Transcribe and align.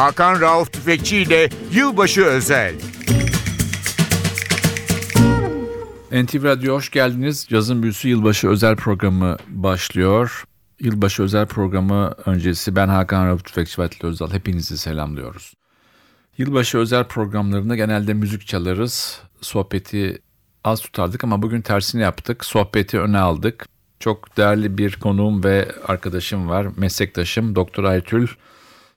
Hakan 0.00 0.40
Rauf 0.40 0.72
Tüfekçi 0.72 1.16
ile 1.16 1.48
Yılbaşı 1.72 2.24
Özel. 2.24 2.74
NTV 6.12 6.44
Radyo 6.44 6.74
hoş 6.74 6.90
geldiniz. 6.90 7.46
Cazın 7.50 7.82
Büyüsü 7.82 8.08
Yılbaşı 8.08 8.48
özel 8.48 8.76
programı 8.76 9.36
başlıyor. 9.48 10.44
Yılbaşı 10.80 11.22
özel 11.22 11.46
programı 11.46 12.14
öncesi 12.26 12.76
ben 12.76 12.88
Hakan 12.88 13.26
Rauf 13.26 13.44
Tüfekçi 13.44 13.82
ve 13.82 13.88
Özal 14.02 14.32
hepinizi 14.32 14.78
selamlıyoruz. 14.78 15.54
Yılbaşı 16.38 16.78
özel 16.78 17.04
programlarında 17.04 17.76
genelde 17.76 18.14
müzik 18.14 18.46
çalarız. 18.46 19.20
Sohbeti 19.40 20.22
az 20.64 20.80
tutardık 20.80 21.24
ama 21.24 21.42
bugün 21.42 21.60
tersini 21.60 22.02
yaptık. 22.02 22.44
Sohbeti 22.44 23.00
öne 23.00 23.18
aldık. 23.18 23.66
Çok 23.98 24.36
değerli 24.36 24.78
bir 24.78 24.92
konuğum 24.92 25.44
ve 25.44 25.72
arkadaşım 25.86 26.48
var. 26.48 26.66
Meslektaşım 26.76 27.54
Doktor 27.54 27.84
Aytül 27.84 28.28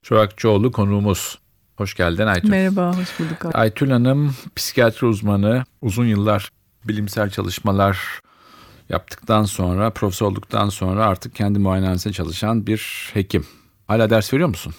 Çorakçıoğlu 0.03 0.71
konuğumuz. 0.71 1.39
Hoş 1.77 1.95
geldin 1.95 2.27
Aytül. 2.27 2.49
Merhaba, 2.49 2.97
hoş 2.97 3.19
bulduk. 3.19 3.45
Abi. 3.45 3.53
Aytül 3.53 3.91
Hanım 3.91 4.35
psikiyatri 4.55 5.07
uzmanı. 5.07 5.63
Uzun 5.81 6.05
yıllar 6.05 6.49
bilimsel 6.87 7.29
çalışmalar 7.29 8.21
yaptıktan 8.89 9.43
sonra, 9.43 9.89
profesör 9.89 10.25
olduktan 10.25 10.69
sonra 10.69 11.05
artık 11.05 11.35
kendi 11.35 11.59
muayenehanesinde 11.59 12.13
çalışan 12.13 12.67
bir 12.67 13.09
hekim. 13.13 13.45
Hala 13.87 14.09
ders 14.09 14.33
veriyor 14.33 14.49
musun? 14.49 14.73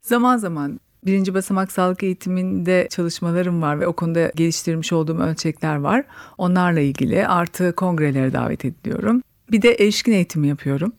Zaman 0.00 0.36
zaman 0.36 0.80
birinci 1.06 1.34
basamak 1.34 1.72
sağlık 1.72 2.02
eğitiminde 2.02 2.88
çalışmalarım 2.90 3.62
var 3.62 3.80
ve 3.80 3.86
o 3.86 3.92
konuda 3.92 4.32
geliştirmiş 4.34 4.92
olduğum 4.92 5.18
ölçekler 5.18 5.76
var. 5.76 6.04
Onlarla 6.38 6.80
ilgili 6.80 7.26
artı 7.26 7.74
kongrelere 7.76 8.32
davet 8.32 8.64
ediliyorum. 8.64 9.22
Bir 9.50 9.62
de 9.62 9.74
erişkin 9.74 10.12
eğitimi 10.12 10.48
yapıyorum. 10.48 10.92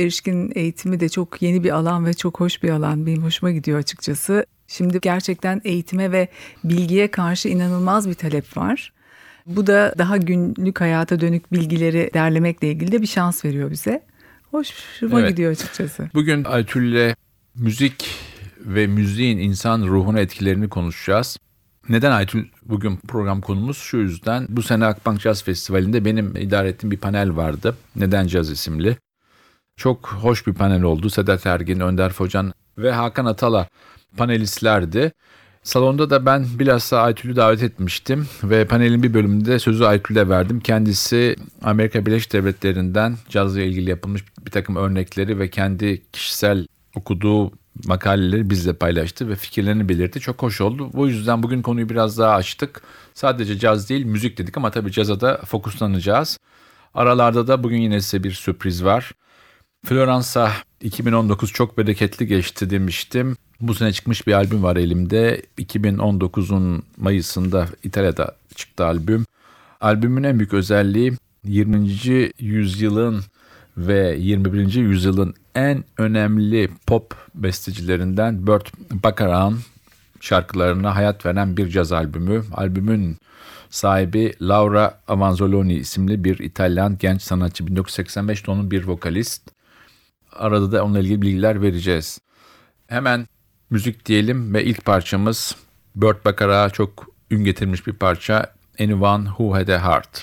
Erişkin 0.00 0.52
eğitimi 0.54 1.00
de 1.00 1.08
çok 1.08 1.42
yeni 1.42 1.64
bir 1.64 1.70
alan 1.70 2.06
ve 2.06 2.14
çok 2.14 2.40
hoş 2.40 2.62
bir 2.62 2.70
alan. 2.70 3.06
Benim 3.06 3.22
hoşuma 3.22 3.52
gidiyor 3.52 3.78
açıkçası. 3.78 4.46
Şimdi 4.68 5.00
gerçekten 5.00 5.60
eğitime 5.64 6.12
ve 6.12 6.28
bilgiye 6.64 7.10
karşı 7.10 7.48
inanılmaz 7.48 8.08
bir 8.08 8.14
talep 8.14 8.56
var. 8.56 8.92
Bu 9.46 9.66
da 9.66 9.94
daha 9.98 10.16
günlük 10.16 10.80
hayata 10.80 11.20
dönük 11.20 11.52
bilgileri 11.52 12.10
derlemekle 12.14 12.70
ilgili 12.70 12.92
de 12.92 13.02
bir 13.02 13.06
şans 13.06 13.44
veriyor 13.44 13.70
bize. 13.70 14.02
Hoşuma 14.50 15.20
evet. 15.20 15.30
gidiyor 15.30 15.52
açıkçası. 15.52 16.10
Bugün 16.14 16.44
Aytül'le 16.44 17.14
müzik 17.54 18.10
ve 18.60 18.86
müziğin 18.86 19.38
insan 19.38 19.82
ruhuna 19.86 20.20
etkilerini 20.20 20.68
konuşacağız. 20.68 21.38
Neden 21.88 22.10
Aytül 22.10 22.44
bugün 22.62 22.96
program 22.96 23.40
konumuz? 23.40 23.76
Şu 23.76 23.96
yüzden 23.96 24.46
bu 24.48 24.62
sene 24.62 24.86
Akbank 24.86 25.20
Jazz 25.20 25.42
Festivali'nde 25.42 26.04
benim 26.04 26.36
idare 26.36 26.68
ettiğim 26.68 26.90
bir 26.90 26.96
panel 26.96 27.36
vardı. 27.36 27.76
Neden 27.96 28.26
Caz 28.26 28.50
isimli. 28.50 28.96
Çok 29.80 30.08
hoş 30.08 30.46
bir 30.46 30.54
panel 30.54 30.82
oldu. 30.82 31.10
Sedat 31.10 31.46
Ergin, 31.46 31.80
Önder 31.80 32.12
Focan 32.12 32.52
ve 32.78 32.92
Hakan 32.92 33.24
Atala 33.24 33.68
panelistlerdi. 34.16 35.12
Salonda 35.62 36.10
da 36.10 36.26
ben 36.26 36.46
bilhassa 36.58 36.98
Aytül'ü 36.98 37.36
davet 37.36 37.62
etmiştim 37.62 38.28
ve 38.42 38.66
panelin 38.66 39.02
bir 39.02 39.14
bölümünde 39.14 39.58
sözü 39.58 39.84
Aytül'e 39.84 40.28
verdim. 40.28 40.60
Kendisi 40.60 41.36
Amerika 41.62 42.06
Birleşik 42.06 42.32
Devletleri'nden 42.32 43.16
cazla 43.28 43.60
ilgili 43.60 43.90
yapılmış 43.90 44.24
bir 44.46 44.50
takım 44.50 44.76
örnekleri 44.76 45.38
ve 45.38 45.50
kendi 45.50 46.02
kişisel 46.12 46.66
okuduğu 46.94 47.52
makaleleri 47.84 48.50
bizle 48.50 48.72
paylaştı 48.72 49.28
ve 49.28 49.36
fikirlerini 49.36 49.88
belirtti. 49.88 50.20
Çok 50.20 50.42
hoş 50.42 50.60
oldu. 50.60 50.90
Bu 50.92 51.08
yüzden 51.08 51.42
bugün 51.42 51.62
konuyu 51.62 51.88
biraz 51.88 52.18
daha 52.18 52.34
açtık. 52.34 52.82
Sadece 53.14 53.58
caz 53.58 53.88
değil 53.88 54.04
müzik 54.04 54.38
dedik 54.38 54.56
ama 54.56 54.70
tabii 54.70 54.92
caza 54.92 55.20
da 55.20 55.40
fokuslanacağız. 55.46 56.38
Aralarda 56.94 57.46
da 57.46 57.62
bugün 57.62 57.80
yine 57.80 58.00
size 58.00 58.24
bir 58.24 58.32
sürpriz 58.32 58.84
var. 58.84 59.12
Floransa 59.84 60.52
2019 60.80 61.52
çok 61.52 61.78
bereketli 61.78 62.26
geçti 62.26 62.70
demiştim. 62.70 63.36
Bu 63.60 63.74
sene 63.74 63.92
çıkmış 63.92 64.26
bir 64.26 64.32
albüm 64.32 64.62
var 64.62 64.76
elimde. 64.76 65.42
2019'un 65.58 66.82
Mayıs'ında 66.96 67.66
İtalya'da 67.82 68.36
çıktı 68.54 68.84
albüm. 68.84 69.24
Albümün 69.80 70.22
en 70.22 70.38
büyük 70.38 70.54
özelliği 70.54 71.12
20. 71.44 71.88
yüzyılın 72.38 73.24
ve 73.76 74.16
21. 74.18 74.74
yüzyılın 74.74 75.34
en 75.54 75.84
önemli 75.98 76.70
pop 76.86 77.14
bestecilerinden 77.34 78.46
Burt 78.46 78.72
Bacharach'ın 79.04 79.58
şarkılarına 80.20 80.96
hayat 80.96 81.26
veren 81.26 81.56
bir 81.56 81.68
caz 81.68 81.92
albümü. 81.92 82.44
Albümün 82.52 83.16
sahibi 83.70 84.34
Laura 84.42 85.00
Avanzoloni 85.08 85.74
isimli 85.74 86.24
bir 86.24 86.38
İtalyan 86.38 86.98
genç 86.98 87.22
sanatçı. 87.22 87.64
1985'te 87.64 88.50
onun 88.50 88.70
bir 88.70 88.84
vokalist. 88.84 89.59
Arada 90.32 90.72
da 90.72 90.84
onunla 90.84 91.00
ilgili 91.00 91.22
bilgiler 91.22 91.62
vereceğiz. 91.62 92.20
Hemen 92.86 93.26
müzik 93.70 94.06
diyelim 94.06 94.54
ve 94.54 94.64
ilk 94.64 94.84
parçamız 94.84 95.56
Burt 95.94 96.24
Bacharach'a 96.24 96.70
çok 96.70 97.06
ün 97.30 97.44
getirmiş 97.44 97.86
bir 97.86 97.92
parça 97.92 98.54
Anyone 98.80 99.24
Who 99.24 99.54
Had 99.54 99.68
a 99.68 99.84
Heart. 99.84 100.22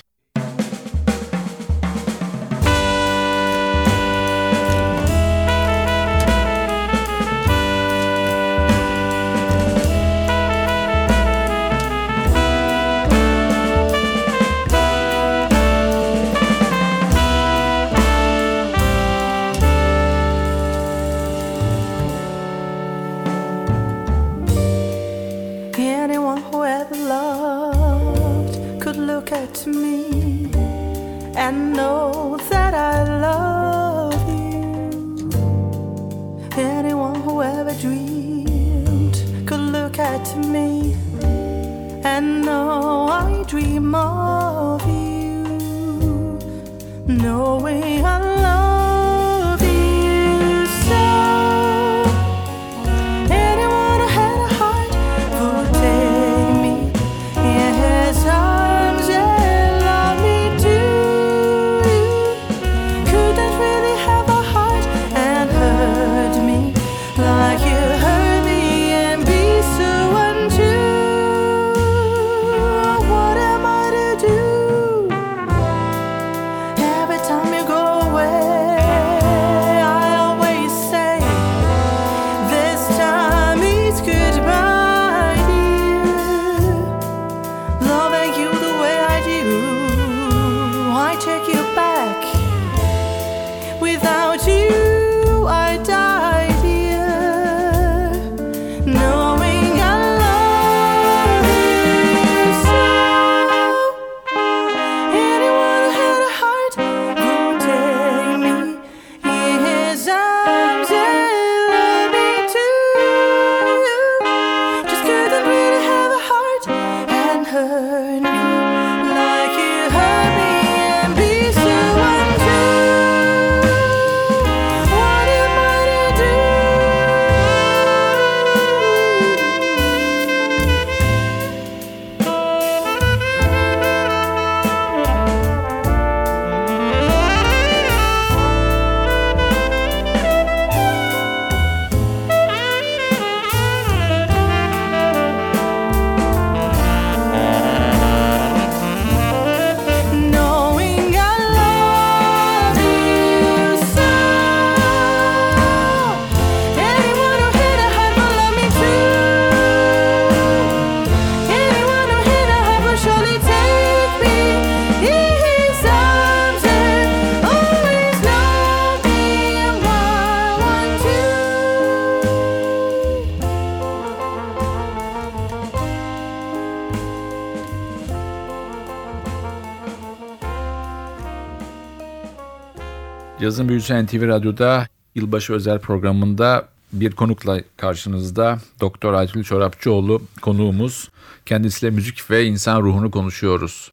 Cazın 183.58 183.68
Büyüsü 183.68 184.04
NTV 184.04 184.28
Radyo'da 184.28 184.86
yılbaşı 185.14 185.52
özel 185.52 185.78
programında 185.78 186.68
bir 186.92 187.12
konukla 187.12 187.60
karşınızda 187.76 188.58
Doktor 188.80 189.12
Aytül 189.12 189.44
Çorapçıoğlu 189.44 190.22
konuğumuz. 190.42 191.10
Kendisiyle 191.46 191.90
müzik 191.90 192.30
ve 192.30 192.44
insan 192.44 192.82
ruhunu 192.82 193.10
konuşuyoruz. 193.10 193.92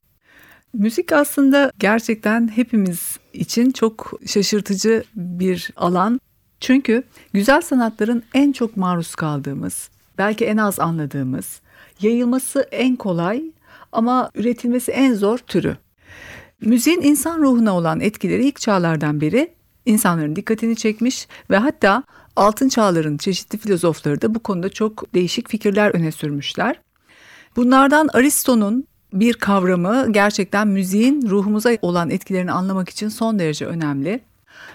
Müzik 0.73 1.11
aslında 1.11 1.71
gerçekten 1.79 2.47
hepimiz 2.47 3.19
için 3.33 3.71
çok 3.71 4.11
şaşırtıcı 4.25 5.03
bir 5.15 5.69
alan. 5.75 6.19
Çünkü 6.59 7.03
güzel 7.33 7.61
sanatların 7.61 8.23
en 8.33 8.51
çok 8.51 8.77
maruz 8.77 9.15
kaldığımız, 9.15 9.89
belki 10.17 10.45
en 10.45 10.57
az 10.57 10.79
anladığımız, 10.79 11.61
yayılması 12.01 12.67
en 12.71 12.95
kolay 12.95 13.43
ama 13.91 14.31
üretilmesi 14.35 14.91
en 14.91 15.13
zor 15.13 15.37
türü. 15.37 15.77
Müziğin 16.61 17.01
insan 17.01 17.39
ruhuna 17.39 17.77
olan 17.77 17.99
etkileri 17.99 18.45
ilk 18.45 18.59
çağlardan 18.59 19.21
beri 19.21 19.54
insanların 19.85 20.35
dikkatini 20.35 20.75
çekmiş 20.75 21.27
ve 21.49 21.57
hatta 21.57 22.03
altın 22.35 22.69
çağların 22.69 23.17
çeşitli 23.17 23.57
filozofları 23.57 24.21
da 24.21 24.35
bu 24.35 24.39
konuda 24.39 24.69
çok 24.69 25.13
değişik 25.13 25.49
fikirler 25.49 25.95
öne 25.95 26.11
sürmüşler. 26.11 26.79
Bunlardan 27.55 28.09
Aristo'nun 28.13 28.87
bir 29.13 29.33
kavramı 29.33 30.07
gerçekten 30.11 30.67
müziğin 30.67 31.29
ruhumuza 31.29 31.77
olan 31.81 32.09
etkilerini 32.09 32.51
anlamak 32.51 32.89
için 32.89 33.09
son 33.09 33.39
derece 33.39 33.65
önemli. 33.65 34.21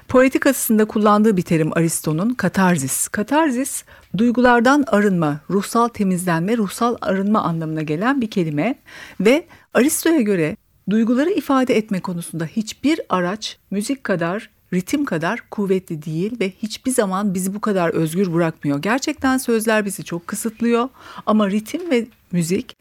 Poetik 0.08 0.46
açısında 0.46 0.84
kullandığı 0.84 1.36
bir 1.36 1.42
terim 1.42 1.76
Aristo'nun 1.76 2.34
katarzis. 2.34 3.08
Katarzis 3.08 3.84
duygulardan 4.18 4.84
arınma, 4.86 5.40
ruhsal 5.50 5.88
temizlenme, 5.88 6.56
ruhsal 6.56 6.96
arınma 7.00 7.42
anlamına 7.42 7.82
gelen 7.82 8.20
bir 8.20 8.30
kelime 8.30 8.78
ve 9.20 9.46
Aristo'ya 9.74 10.20
göre 10.20 10.56
duyguları 10.90 11.30
ifade 11.30 11.76
etme 11.76 12.00
konusunda 12.00 12.44
hiçbir 12.44 13.00
araç 13.08 13.58
müzik 13.70 14.04
kadar 14.04 14.50
ritim 14.72 15.04
kadar 15.04 15.40
kuvvetli 15.50 16.02
değil 16.02 16.40
ve 16.40 16.50
hiçbir 16.50 16.90
zaman 16.90 17.34
bizi 17.34 17.54
bu 17.54 17.60
kadar 17.60 17.90
özgür 17.90 18.32
bırakmıyor. 18.32 18.82
Gerçekten 18.82 19.38
sözler 19.38 19.84
bizi 19.84 20.04
çok 20.04 20.26
kısıtlıyor 20.26 20.88
ama 21.26 21.50
ritim 21.50 21.90
ve 21.90 22.06
müzik 22.32 22.76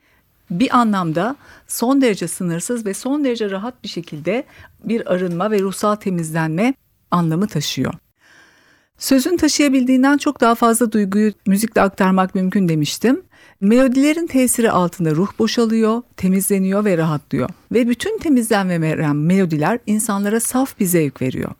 bir 0.52 0.78
anlamda 0.78 1.36
son 1.68 2.02
derece 2.02 2.28
sınırsız 2.28 2.86
ve 2.86 2.94
son 2.94 3.24
derece 3.24 3.52
rahat 3.52 3.84
bir 3.84 3.90
şekilde 3.90 4.44
bir 4.84 5.14
arınma 5.14 5.52
ve 5.52 5.60
ruhsal 5.60 5.96
temizlenme 5.96 6.74
anlamı 7.12 7.48
taşıyor. 7.48 7.94
Sözün 8.98 9.38
taşıyabildiğinden 9.38 10.18
çok 10.18 10.42
daha 10.42 10.56
fazla 10.56 10.92
duyguyu 10.92 11.32
müzikle 11.48 11.82
aktarmak 11.82 12.36
mümkün 12.36 12.70
demiştim. 12.70 13.22
Melodilerin 13.62 14.28
tesiri 14.28 14.72
altında 14.72 15.12
ruh 15.12 15.40
boşalıyor, 15.40 16.02
temizleniyor 16.18 16.86
ve 16.86 16.98
rahatlıyor. 16.98 17.50
Ve 17.72 17.90
bütün 17.90 18.20
temizlenme 18.20 18.82
veren 18.82 19.16
melodiler 19.16 19.80
insanlara 19.86 20.40
saf 20.40 20.80
bir 20.80 20.86
zevk 20.86 21.22
veriyor. 21.22 21.52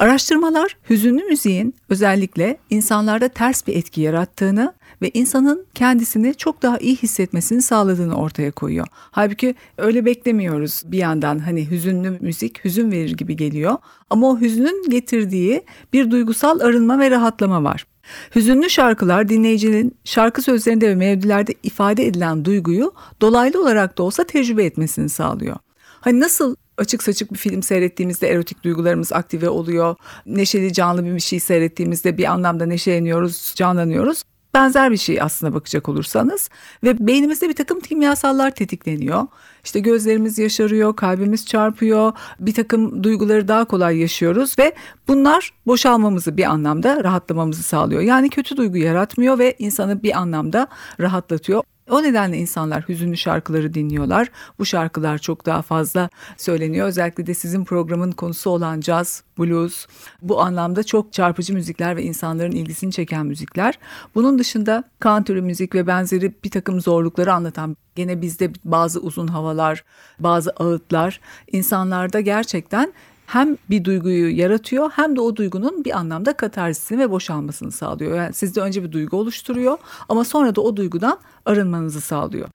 Araştırmalar 0.00 0.76
hüzünlü 0.90 1.24
müziğin 1.24 1.74
özellikle 1.88 2.58
insanlarda 2.70 3.28
ters 3.28 3.66
bir 3.66 3.76
etki 3.76 4.00
yarattığını 4.00 4.74
ve 5.02 5.10
insanın 5.14 5.66
kendisini 5.74 6.34
çok 6.34 6.62
daha 6.62 6.78
iyi 6.78 6.96
hissetmesini 6.96 7.62
sağladığını 7.62 8.14
ortaya 8.14 8.50
koyuyor. 8.50 8.86
Halbuki 8.92 9.54
öyle 9.78 10.04
beklemiyoruz 10.04 10.82
bir 10.86 10.98
yandan 10.98 11.38
hani 11.38 11.70
hüzünlü 11.70 12.18
müzik 12.20 12.64
hüzün 12.64 12.92
verir 12.92 13.16
gibi 13.16 13.36
geliyor 13.36 13.76
ama 14.10 14.30
o 14.30 14.40
hüznün 14.40 14.90
getirdiği 14.90 15.64
bir 15.92 16.10
duygusal 16.10 16.60
arınma 16.60 16.98
ve 16.98 17.10
rahatlama 17.10 17.64
var. 17.64 17.86
Hüzünlü 18.34 18.70
şarkılar 18.70 19.28
dinleyicinin 19.28 19.96
şarkı 20.04 20.42
sözlerinde 20.42 20.88
ve 20.88 20.94
melodilerde 20.94 21.54
ifade 21.62 22.06
edilen 22.06 22.44
duyguyu 22.44 22.92
dolaylı 23.20 23.62
olarak 23.62 23.98
da 23.98 24.02
olsa 24.02 24.24
tecrübe 24.24 24.64
etmesini 24.64 25.08
sağlıyor. 25.08 25.56
Hani 26.00 26.20
nasıl 26.20 26.56
açık 26.80 27.02
saçık 27.02 27.32
bir 27.32 27.38
film 27.38 27.62
seyrettiğimizde 27.62 28.28
erotik 28.28 28.64
duygularımız 28.64 29.12
aktive 29.12 29.48
oluyor. 29.48 29.96
Neşeli 30.26 30.72
canlı 30.72 31.04
bir 31.04 31.20
şey 31.20 31.40
seyrettiğimizde 31.40 32.18
bir 32.18 32.24
anlamda 32.24 32.66
neşeleniyoruz, 32.66 33.52
canlanıyoruz. 33.56 34.22
Benzer 34.54 34.90
bir 34.90 34.96
şey 34.96 35.22
aslında 35.22 35.54
bakacak 35.54 35.88
olursanız 35.88 36.50
ve 36.84 37.06
beynimizde 37.06 37.48
bir 37.48 37.54
takım 37.54 37.80
kimyasallar 37.80 38.50
tetikleniyor. 38.50 39.26
İşte 39.64 39.80
gözlerimiz 39.80 40.38
yaşarıyor, 40.38 40.96
kalbimiz 40.96 41.46
çarpıyor, 41.46 42.12
bir 42.40 42.54
takım 42.54 43.04
duyguları 43.04 43.48
daha 43.48 43.64
kolay 43.64 43.98
yaşıyoruz 43.98 44.58
ve 44.58 44.74
bunlar 45.08 45.52
boşalmamızı 45.66 46.36
bir 46.36 46.44
anlamda 46.44 47.04
rahatlamamızı 47.04 47.62
sağlıyor. 47.62 48.00
Yani 48.00 48.30
kötü 48.30 48.56
duygu 48.56 48.76
yaratmıyor 48.76 49.38
ve 49.38 49.54
insanı 49.58 50.02
bir 50.02 50.18
anlamda 50.18 50.66
rahatlatıyor. 51.00 51.62
O 51.90 52.02
nedenle 52.02 52.38
insanlar 52.38 52.88
hüzünlü 52.88 53.16
şarkıları 53.16 53.74
dinliyorlar. 53.74 54.28
Bu 54.58 54.66
şarkılar 54.66 55.18
çok 55.18 55.46
daha 55.46 55.62
fazla 55.62 56.08
söyleniyor. 56.36 56.86
Özellikle 56.86 57.26
de 57.26 57.34
sizin 57.34 57.64
programın 57.64 58.12
konusu 58.12 58.50
olan 58.50 58.80
caz, 58.80 59.22
blues. 59.38 59.86
Bu 60.22 60.40
anlamda 60.40 60.82
çok 60.82 61.12
çarpıcı 61.12 61.54
müzikler 61.54 61.96
ve 61.96 62.02
insanların 62.02 62.52
ilgisini 62.52 62.92
çeken 62.92 63.26
müzikler. 63.26 63.78
Bunun 64.14 64.38
dışında 64.38 64.84
country 65.02 65.40
müzik 65.40 65.74
ve 65.74 65.86
benzeri 65.86 66.32
bir 66.44 66.50
takım 66.50 66.80
zorlukları 66.80 67.32
anlatan 67.32 67.76
gene 67.94 68.22
bizde 68.22 68.52
bazı 68.64 69.00
uzun 69.00 69.26
havalar, 69.26 69.84
bazı 70.18 70.50
ağıtlar 70.50 71.20
insanlarda 71.52 72.20
gerçekten 72.20 72.92
hem 73.32 73.56
bir 73.70 73.84
duyguyu 73.84 74.36
yaratıyor 74.36 74.90
hem 74.90 75.16
de 75.16 75.20
o 75.20 75.36
duygunun 75.36 75.84
bir 75.84 75.98
anlamda 75.98 76.32
katarsisini 76.32 76.98
ve 76.98 77.10
boşalmasını 77.10 77.72
sağlıyor. 77.72 78.16
Yani 78.16 78.32
sizde 78.32 78.60
önce 78.60 78.82
bir 78.82 78.92
duygu 78.92 79.16
oluşturuyor 79.16 79.78
ama 80.08 80.24
sonra 80.24 80.54
da 80.54 80.60
o 80.60 80.76
duygudan 80.76 81.18
arınmanızı 81.46 82.00
sağlıyor. 82.00 82.48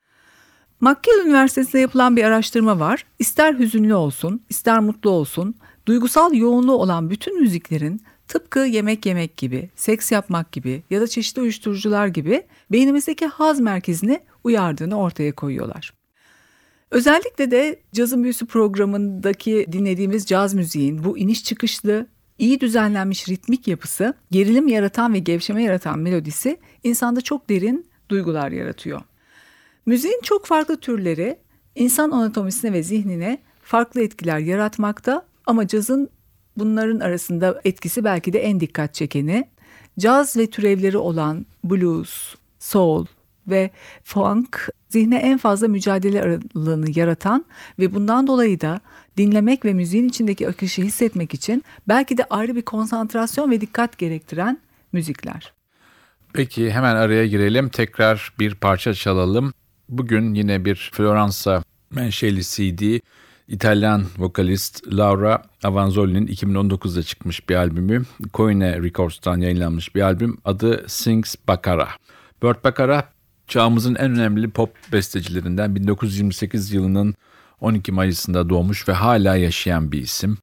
McGill 0.82 1.26
Üniversitesi'nde 1.26 1.80
yapılan 1.80 2.16
bir 2.16 2.24
araştırma 2.24 2.80
var. 2.80 3.06
İster 3.20 3.60
hüzünlü 3.60 3.96
olsun, 3.96 4.42
ister 4.50 4.80
mutlu 4.80 5.10
olsun, 5.10 5.56
duygusal 5.86 6.34
yoğunluğu 6.34 6.76
olan 6.76 7.10
bütün 7.10 7.42
müziklerin 7.42 8.02
tıpkı 8.28 8.60
yemek 8.60 9.06
yemek 9.06 9.38
gibi, 9.38 9.70
seks 9.76 10.12
yapmak 10.12 10.52
gibi 10.52 10.84
ya 10.90 11.02
da 11.02 11.08
çeşitli 11.08 11.42
uyuşturucular 11.42 12.08
gibi 12.08 12.44
beynimizdeki 12.72 13.26
haz 13.26 13.60
merkezini 13.60 14.20
uyardığını 14.44 15.00
ortaya 15.00 15.36
koyuyorlar. 15.36 15.94
Özellikle 16.96 17.52
de 17.52 17.80
Cazın 17.94 18.24
Büyüsü 18.24 18.46
programındaki 18.46 19.66
dinlediğimiz 19.72 20.26
caz 20.26 20.54
müziğin 20.54 21.04
bu 21.04 21.18
iniş 21.18 21.44
çıkışlı, 21.44 22.08
iyi 22.38 22.60
düzenlenmiş 22.60 23.30
ritmik 23.30 23.68
yapısı, 23.68 24.14
gerilim 24.32 24.68
yaratan 24.68 25.14
ve 25.14 25.20
gevşeme 25.20 25.64
yaratan 25.64 26.00
melodisi 26.00 26.58
insanda 26.84 27.22
çok 27.22 27.50
derin 27.50 27.88
duygular 28.10 28.52
yaratıyor. 28.52 29.02
Müziğin 29.86 30.20
çok 30.24 30.46
farklı 30.46 30.80
türleri 30.80 31.38
insan 31.76 32.12
anatomisine 32.12 32.74
ve 32.74 32.84
zihnine 32.84 33.38
farklı 33.64 34.02
etkiler 34.02 34.40
yaratmakta 34.40 35.26
ama 35.46 35.68
cazın 35.68 36.10
bunların 36.58 37.00
arasında 37.00 37.62
etkisi 37.66 38.04
belki 38.04 38.34
de 38.34 38.40
en 38.40 38.60
dikkat 38.60 38.94
çekeni. 38.94 39.48
Caz 40.00 40.38
ve 40.38 40.48
türevleri 40.48 40.98
olan 40.98 41.46
blues, 41.64 42.36
soul 42.60 43.06
ve 43.48 43.72
funk 44.04 44.70
zihne 44.90 45.18
en 45.18 45.38
fazla 45.38 45.68
mücadele 45.68 46.40
alanı 46.56 47.00
yaratan 47.00 47.46
ve 47.80 47.94
bundan 47.94 48.28
dolayı 48.28 48.62
da 48.62 48.80
dinlemek 49.18 49.66
ve 49.66 49.74
müziğin 49.74 50.10
içindeki 50.10 50.48
akışı 50.48 50.82
hissetmek 50.82 51.34
için 51.34 51.64
belki 51.88 52.18
de 52.18 52.24
ayrı 52.30 52.56
bir 52.56 52.62
konsantrasyon 52.62 53.52
ve 53.52 53.62
dikkat 53.62 53.98
gerektiren 53.98 54.60
müzikler. 54.92 55.54
Peki 56.34 56.72
hemen 56.72 56.96
araya 56.96 57.28
girelim. 57.28 57.70
Tekrar 57.70 58.34
bir 58.40 58.56
parça 58.56 58.94
çalalım. 58.94 59.54
Bugün 59.90 60.34
yine 60.34 60.66
bir 60.66 60.90
Floransa 60.94 61.64
menşeli 61.92 62.42
CD 62.44 63.00
İtalyan 63.48 64.06
vokalist 64.18 64.88
Laura 64.94 65.44
Avanzoli'nin 65.64 66.28
2019'da 66.28 67.04
çıkmış 67.04 67.50
bir 67.50 67.56
albümü. 67.56 68.06
Coine 68.34 68.82
Records'tan 68.82 69.38
yayınlanmış 69.38 69.96
bir 69.96 70.02
albüm. 70.02 70.38
Adı 70.46 70.86
Sings 70.88 71.36
Baccara. 71.48 71.88
Burt 72.42 72.64
Baccara 72.64 73.10
çağımızın 73.48 73.96
en 73.96 74.12
önemli 74.12 74.50
pop 74.50 74.76
bestecilerinden 74.92 75.76
1928 75.76 76.72
yılının 76.72 77.16
12 77.62 77.92
Mayıs'ında 77.92 78.50
doğmuş 78.50 78.90
ve 78.90 78.94
hala 78.94 79.36
yaşayan 79.36 79.92
bir 79.92 80.02
isim. 80.02 80.38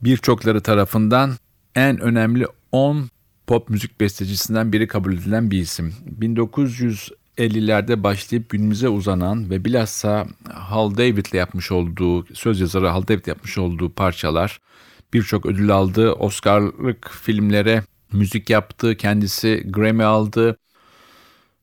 Birçokları 0.00 0.60
tarafından 0.60 1.32
en 1.74 2.00
önemli 2.00 2.46
10 2.72 3.08
pop 3.46 3.70
müzik 3.70 4.00
bestecisinden 4.00 4.72
biri 4.72 4.88
kabul 4.88 5.12
edilen 5.12 5.50
bir 5.50 5.58
isim. 5.58 5.94
1950'lerde 6.20 8.02
başlayıp 8.02 8.50
günümüze 8.50 8.88
uzanan 8.88 9.50
ve 9.50 9.64
bilhassa 9.64 10.26
Hal 10.52 10.96
David'le 10.96 11.34
yapmış 11.34 11.72
olduğu, 11.72 12.34
söz 12.34 12.60
yazarı 12.60 12.88
Hal 12.88 13.08
David 13.08 13.26
yapmış 13.26 13.58
olduğu 13.58 13.92
parçalar 13.92 14.60
birçok 15.14 15.46
ödül 15.46 15.70
aldı. 15.70 16.12
Oscar'lık 16.12 17.10
filmlere 17.22 17.84
müzik 18.12 18.50
yaptı, 18.50 18.96
kendisi 18.96 19.62
Grammy 19.66 20.04
aldı. 20.04 20.56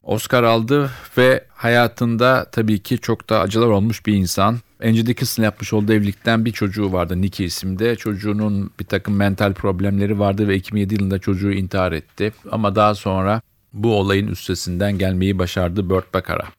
Oscar 0.03 0.43
aldı 0.43 0.91
ve 1.17 1.46
hayatında 1.50 2.46
tabii 2.51 2.79
ki 2.79 3.00
çok 3.00 3.29
da 3.29 3.39
acılar 3.39 3.67
olmuş 3.67 4.05
bir 4.05 4.13
insan. 4.13 4.58
Angie 4.84 5.05
Dickinson'la 5.05 5.46
yapmış 5.46 5.74
olduğu 5.74 5.93
evlilikten 5.93 6.46
bir 6.46 6.51
çocuğu 6.51 6.93
vardı 6.93 7.22
Nicky 7.22 7.48
isimde. 7.48 7.96
Çocuğunun 7.96 8.72
bir 8.79 8.86
takım 8.86 9.15
mental 9.15 9.53
problemleri 9.53 10.20
vardı 10.20 10.48
ve 10.48 10.55
2007 10.55 10.93
yılında 10.93 11.20
çocuğu 11.20 11.51
intihar 11.51 11.91
etti. 11.91 12.34
Ama 12.51 12.75
daha 12.75 12.96
sonra 12.96 13.41
bu 13.74 13.96
olayın 13.96 14.27
üstesinden 14.27 14.98
gelmeyi 14.98 15.39
başardı 15.39 15.89
Burt 15.89 16.13
Bacharach. 16.13 16.51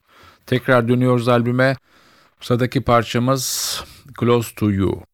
Tekrar 0.47 0.89
dönüyoruz 0.89 1.29
albüme. 1.29 1.77
Sıradaki 2.41 2.81
parçamız 2.81 3.85
Close 4.21 4.55
to 4.55 4.71
You. 4.71 5.12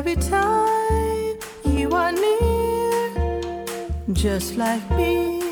Every 0.00 0.16
time 0.16 1.36
you 1.62 1.90
are 1.90 2.10
near. 2.10 3.66
Just 4.14 4.56
like 4.56 4.90
me, 4.92 5.42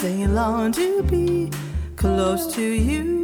they 0.00 0.24
long 0.28 0.70
to 0.70 1.02
be 1.02 1.50
close 1.96 2.54
to 2.54 2.62
you. 2.62 3.21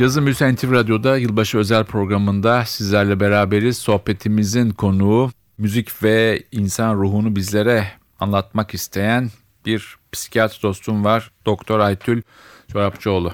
Cazı 0.00 0.22
Müsen 0.22 0.54
NTV 0.54 0.72
Radyo'da 0.72 1.16
yılbaşı 1.16 1.58
özel 1.58 1.84
programında 1.84 2.64
sizlerle 2.64 3.20
beraberiz. 3.20 3.78
Sohbetimizin 3.78 4.70
konuğu 4.70 5.30
müzik 5.58 6.02
ve 6.02 6.42
insan 6.52 6.94
ruhunu 6.94 7.36
bizlere 7.36 7.86
anlatmak 8.20 8.74
isteyen 8.74 9.30
bir 9.66 9.96
psikiyatr 10.12 10.62
dostum 10.62 11.04
var. 11.04 11.30
Doktor 11.46 11.78
Aytül 11.78 12.22
Çorapçıoğlu. 12.72 13.32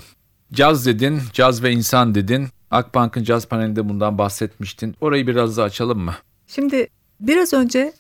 Caz 0.53 0.87
dedin, 0.87 1.21
caz 1.33 1.63
ve 1.63 1.73
insan 1.73 2.15
dedin. 2.15 2.49
Akbank'ın 2.71 3.25
caz 3.25 3.49
panelinde 3.49 3.89
bundan 3.89 4.19
bahsetmiştin. 4.19 4.97
Orayı 5.01 5.27
biraz 5.27 5.57
da 5.57 5.63
açalım 5.63 5.99
mı? 5.99 6.15
Şimdi 6.47 6.89
biraz 7.21 7.53
önce 7.53 7.93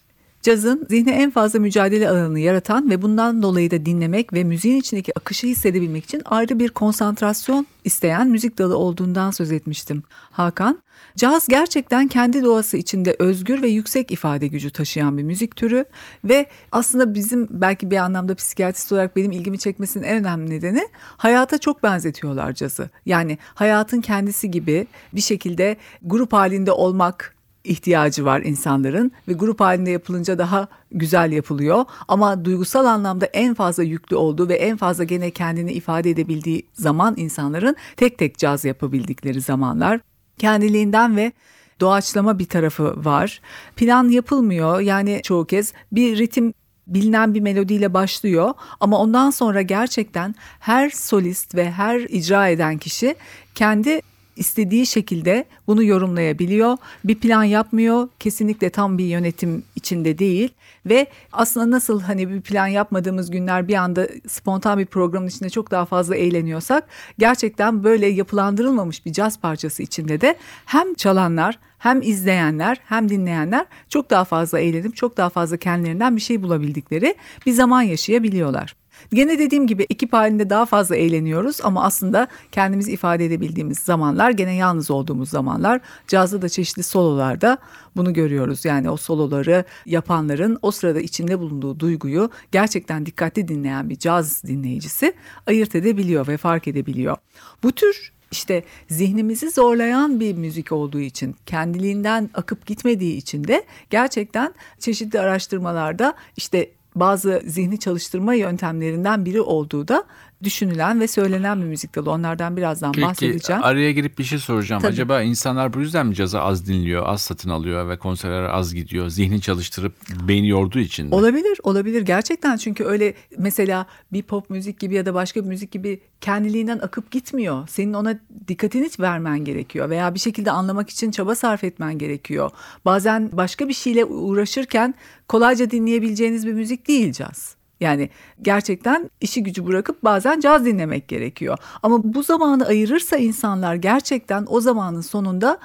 cazın 0.42 0.86
zihne 0.90 1.10
en 1.10 1.30
fazla 1.30 1.58
mücadele 1.58 2.10
alanını 2.10 2.40
yaratan 2.40 2.90
ve 2.90 3.02
bundan 3.02 3.42
dolayı 3.42 3.70
da 3.70 3.86
dinlemek 3.86 4.32
ve 4.32 4.44
müziğin 4.44 4.76
içindeki 4.76 5.18
akışı 5.18 5.46
hissedebilmek 5.46 6.04
için 6.04 6.22
ayrı 6.24 6.58
bir 6.58 6.68
konsantrasyon 6.68 7.66
isteyen 7.84 8.28
müzik 8.28 8.58
dalı 8.58 8.76
olduğundan 8.76 9.30
söz 9.30 9.52
etmiştim. 9.52 10.02
Hakan, 10.30 10.82
caz 11.16 11.48
gerçekten 11.48 12.08
kendi 12.08 12.44
doğası 12.44 12.76
içinde 12.76 13.16
özgür 13.18 13.62
ve 13.62 13.68
yüksek 13.68 14.10
ifade 14.10 14.46
gücü 14.46 14.70
taşıyan 14.70 15.18
bir 15.18 15.22
müzik 15.22 15.56
türü 15.56 15.84
ve 16.24 16.46
aslında 16.72 17.14
bizim 17.14 17.48
belki 17.50 17.90
bir 17.90 17.96
anlamda 17.96 18.34
psikiyatrist 18.34 18.92
olarak 18.92 19.16
benim 19.16 19.32
ilgimi 19.32 19.58
çekmesinin 19.58 20.04
en 20.04 20.16
önemli 20.16 20.50
nedeni 20.50 20.88
hayata 21.16 21.58
çok 21.58 21.82
benzetiyorlar 21.82 22.52
cazı. 22.52 22.90
Yani 23.06 23.38
hayatın 23.54 24.00
kendisi 24.00 24.50
gibi 24.50 24.86
bir 25.12 25.20
şekilde 25.20 25.76
grup 26.02 26.32
halinde 26.32 26.72
olmak 26.72 27.35
ihtiyacı 27.66 28.24
var 28.24 28.40
insanların 28.40 29.12
ve 29.28 29.32
grup 29.32 29.60
halinde 29.60 29.90
yapılınca 29.90 30.38
daha 30.38 30.68
güzel 30.90 31.32
yapılıyor. 31.32 31.84
Ama 32.08 32.44
duygusal 32.44 32.84
anlamda 32.84 33.26
en 33.26 33.54
fazla 33.54 33.82
yüklü 33.82 34.16
olduğu 34.16 34.48
ve 34.48 34.54
en 34.54 34.76
fazla 34.76 35.04
gene 35.04 35.30
kendini 35.30 35.72
ifade 35.72 36.10
edebildiği 36.10 36.66
zaman 36.72 37.14
insanların 37.16 37.76
tek 37.96 38.18
tek 38.18 38.38
caz 38.38 38.64
yapabildikleri 38.64 39.40
zamanlar. 39.40 40.00
Kendiliğinden 40.38 41.16
ve 41.16 41.32
doğaçlama 41.80 42.38
bir 42.38 42.46
tarafı 42.46 43.04
var. 43.04 43.40
Plan 43.76 44.08
yapılmıyor 44.08 44.80
yani 44.80 45.20
çoğu 45.22 45.44
kez 45.44 45.72
bir 45.92 46.18
ritim 46.18 46.54
bilinen 46.86 47.34
bir 47.34 47.40
melodiyle 47.40 47.94
başlıyor 47.94 48.54
ama 48.80 48.98
ondan 48.98 49.30
sonra 49.30 49.62
gerçekten 49.62 50.34
her 50.60 50.90
solist 50.90 51.54
ve 51.54 51.70
her 51.70 52.00
icra 52.00 52.48
eden 52.48 52.78
kişi 52.78 53.14
kendi 53.54 54.00
istediği 54.36 54.86
şekilde 54.86 55.44
bunu 55.66 55.82
yorumlayabiliyor. 55.82 56.76
Bir 57.04 57.14
plan 57.14 57.44
yapmıyor. 57.44 58.08
Kesinlikle 58.18 58.70
tam 58.70 58.98
bir 58.98 59.04
yönetim 59.04 59.62
içinde 59.76 60.18
değil 60.18 60.50
ve 60.86 61.06
aslında 61.32 61.70
nasıl 61.70 62.00
hani 62.00 62.30
bir 62.30 62.40
plan 62.40 62.66
yapmadığımız 62.66 63.30
günler 63.30 63.68
bir 63.68 63.74
anda 63.74 64.08
spontan 64.28 64.78
bir 64.78 64.86
programın 64.86 65.28
içinde 65.28 65.50
çok 65.50 65.70
daha 65.70 65.84
fazla 65.84 66.16
eğleniyorsak 66.16 66.88
gerçekten 67.18 67.84
böyle 67.84 68.06
yapılandırılmamış 68.06 69.06
bir 69.06 69.12
caz 69.12 69.40
parçası 69.40 69.82
içinde 69.82 70.20
de 70.20 70.36
hem 70.66 70.94
çalanlar 70.94 71.58
hem 71.78 72.02
izleyenler 72.02 72.80
hem 72.84 73.08
dinleyenler 73.08 73.66
çok 73.88 74.10
daha 74.10 74.24
fazla 74.24 74.60
eğlenip 74.60 74.96
çok 74.96 75.16
daha 75.16 75.30
fazla 75.30 75.56
kendilerinden 75.56 76.16
bir 76.16 76.20
şey 76.20 76.42
bulabildikleri 76.42 77.14
bir 77.46 77.52
zaman 77.52 77.82
yaşayabiliyorlar. 77.82 78.76
Gene 79.12 79.38
dediğim 79.38 79.66
gibi 79.66 79.86
ekip 79.90 80.12
halinde 80.12 80.50
daha 80.50 80.66
fazla 80.66 80.96
eğleniyoruz 80.96 81.60
ama 81.62 81.84
aslında 81.84 82.28
kendimizi 82.52 82.92
ifade 82.92 83.24
edebildiğimiz 83.24 83.78
zamanlar 83.78 84.30
gene 84.30 84.54
yalnız 84.54 84.90
olduğumuz 84.90 85.30
zamanlar. 85.30 85.80
Cazda 86.08 86.42
da 86.42 86.48
çeşitli 86.48 86.82
sololarda 86.82 87.58
bunu 87.96 88.12
görüyoruz. 88.12 88.64
Yani 88.64 88.90
o 88.90 88.96
soloları 88.96 89.64
yapanların 89.86 90.58
o 90.62 90.70
sırada 90.70 91.00
içinde 91.00 91.38
bulunduğu 91.38 91.80
duyguyu 91.80 92.30
gerçekten 92.52 93.06
dikkatli 93.06 93.48
dinleyen 93.48 93.90
bir 93.90 93.98
caz 93.98 94.42
dinleyicisi 94.42 95.14
ayırt 95.46 95.74
edebiliyor 95.74 96.28
ve 96.28 96.36
fark 96.36 96.68
edebiliyor. 96.68 97.16
Bu 97.62 97.72
tür 97.72 98.12
işte 98.30 98.64
zihnimizi 98.90 99.50
zorlayan 99.50 100.20
bir 100.20 100.34
müzik 100.34 100.72
olduğu 100.72 101.00
için, 101.00 101.36
kendiliğinden 101.46 102.30
akıp 102.34 102.66
gitmediği 102.66 103.16
için 103.16 103.44
de 103.44 103.64
gerçekten 103.90 104.54
çeşitli 104.78 105.20
araştırmalarda 105.20 106.14
işte 106.36 106.70
bazı 106.96 107.42
zihni 107.46 107.78
çalıştırma 107.78 108.34
yöntemlerinden 108.34 109.24
biri 109.24 109.40
olduğu 109.40 109.88
da 109.88 110.04
düşünülen 110.44 111.00
ve 111.00 111.08
söylenen 111.08 111.60
bir 111.60 111.66
müzik 111.66 111.94
dalı. 111.94 112.10
Onlardan 112.10 112.56
birazdan 112.56 112.92
Peki 112.92 113.06
bahsedeceğim. 113.06 113.62
araya 113.64 113.92
girip 113.92 114.18
bir 114.18 114.24
şey 114.24 114.38
soracağım. 114.38 114.82
Tabii. 114.82 114.92
Acaba 114.92 115.22
insanlar 115.22 115.74
bu 115.74 115.80
yüzden 115.80 116.06
mi 116.06 116.14
cazı 116.14 116.40
az 116.40 116.66
dinliyor, 116.66 117.02
az 117.06 117.22
satın 117.22 117.50
alıyor 117.50 117.88
ve 117.88 117.98
konserlere 117.98 118.48
az 118.48 118.74
gidiyor? 118.74 119.08
Zihni 119.08 119.40
çalıştırıp 119.40 119.92
beyni 120.28 120.48
yorduğu 120.48 120.78
için 120.78 121.06
mi? 121.06 121.14
Olabilir, 121.14 121.58
olabilir 121.62 122.02
gerçekten 122.02 122.56
çünkü 122.56 122.84
öyle 122.84 123.14
mesela 123.38 123.86
bir 124.12 124.22
pop 124.22 124.50
müzik 124.50 124.80
gibi 124.80 124.94
ya 124.94 125.06
da 125.06 125.14
başka 125.14 125.44
bir 125.44 125.48
müzik 125.48 125.72
gibi 125.72 126.00
kendiliğinden 126.20 126.78
akıp 126.78 127.10
gitmiyor. 127.10 127.68
Senin 127.68 127.92
ona 127.92 128.18
dikkatini 128.48 128.88
vermen 129.00 129.44
gerekiyor 129.44 129.90
veya 129.90 130.14
bir 130.14 130.20
şekilde 130.20 130.50
anlamak 130.50 130.90
için 130.90 131.10
çaba 131.10 131.34
sarf 131.34 131.64
etmen 131.64 131.98
gerekiyor. 131.98 132.50
Bazen 132.84 133.30
başka 133.32 133.68
bir 133.68 133.74
şeyle 133.74 134.04
uğraşırken 134.04 134.94
kolayca 135.28 135.70
dinleyebileceğiniz 135.70 136.46
bir 136.46 136.52
müzik 136.52 136.88
değil 136.88 137.12
caz. 137.12 137.55
Yani 137.80 138.10
gerçekten 138.42 139.10
işi 139.20 139.42
gücü 139.42 139.66
bırakıp 139.66 140.04
bazen 140.04 140.40
caz 140.40 140.64
dinlemek 140.64 141.08
gerekiyor. 141.08 141.58
Ama 141.82 142.00
bu 142.04 142.22
zamanı 142.22 142.66
ayırırsa 142.66 143.16
insanlar 143.16 143.74
gerçekten 143.74 144.46
o 144.48 144.60
zamanın 144.60 145.00
sonunda 145.00 145.58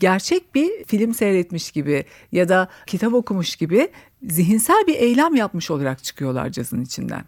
gerçek 0.00 0.54
bir 0.54 0.84
film 0.84 1.14
seyretmiş 1.14 1.70
gibi 1.70 2.04
ya 2.32 2.48
da 2.48 2.68
kitap 2.86 3.14
okumuş 3.14 3.56
gibi 3.56 3.88
zihinsel 4.22 4.84
bir 4.86 4.94
eylem 4.94 5.34
yapmış 5.34 5.70
olarak 5.70 6.04
çıkıyorlar 6.04 6.50
cazın 6.50 6.82
içinden. 6.82 7.24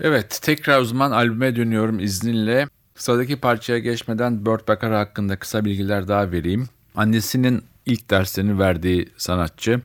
Evet, 0.00 0.38
tekrar 0.42 0.80
o 0.80 0.84
zaman 0.84 1.10
albüme 1.10 1.56
dönüyorum 1.56 2.00
izninle. 2.00 2.68
Sıradaki 2.94 3.40
parçaya 3.40 3.78
geçmeden 3.78 4.46
Burt 4.46 4.68
Bacharach 4.68 5.08
hakkında 5.08 5.36
kısa 5.36 5.64
bilgiler 5.64 6.08
daha 6.08 6.32
vereyim. 6.32 6.68
Annesinin 6.94 7.62
ilk 7.86 8.10
derslerini 8.10 8.58
verdiği 8.58 9.08
sanatçı. 9.16 9.80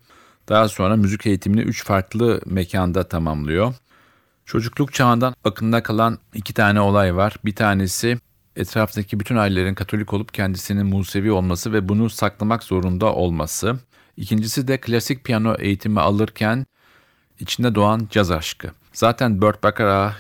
Daha 0.49 0.69
sonra 0.69 0.95
müzik 0.95 1.25
eğitimini 1.25 1.61
üç 1.61 1.83
farklı 1.83 2.41
mekanda 2.45 3.07
tamamlıyor. 3.07 3.73
Çocukluk 4.45 4.93
çağından 4.93 5.35
akında 5.43 5.83
kalan 5.83 6.17
iki 6.33 6.53
tane 6.53 6.81
olay 6.81 7.15
var. 7.15 7.35
Bir 7.45 7.55
tanesi 7.55 8.19
etraftaki 8.55 9.19
bütün 9.19 9.35
ailelerin 9.35 9.75
Katolik 9.75 10.13
olup 10.13 10.33
kendisinin 10.33 10.85
Musevi 10.85 11.31
olması 11.31 11.73
ve 11.73 11.89
bunu 11.89 12.09
saklamak 12.09 12.63
zorunda 12.63 13.13
olması. 13.13 13.79
İkincisi 14.17 14.67
de 14.67 14.77
klasik 14.77 15.23
piyano 15.23 15.55
eğitimi 15.59 15.99
alırken 15.99 16.65
içinde 17.39 17.75
doğan 17.75 18.07
caz 18.11 18.31
aşkı. 18.31 18.71
Zaten 18.93 19.41
Burt 19.41 19.63
Bacharach 19.63 20.15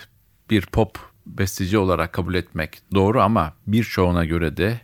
bir 0.49 0.65
pop 0.65 0.99
besteci 1.25 1.77
olarak 1.77 2.13
kabul 2.13 2.33
etmek 2.33 2.81
doğru 2.93 3.21
ama 3.21 3.53
birçoğuna 3.67 4.25
göre 4.25 4.57
de 4.57 4.81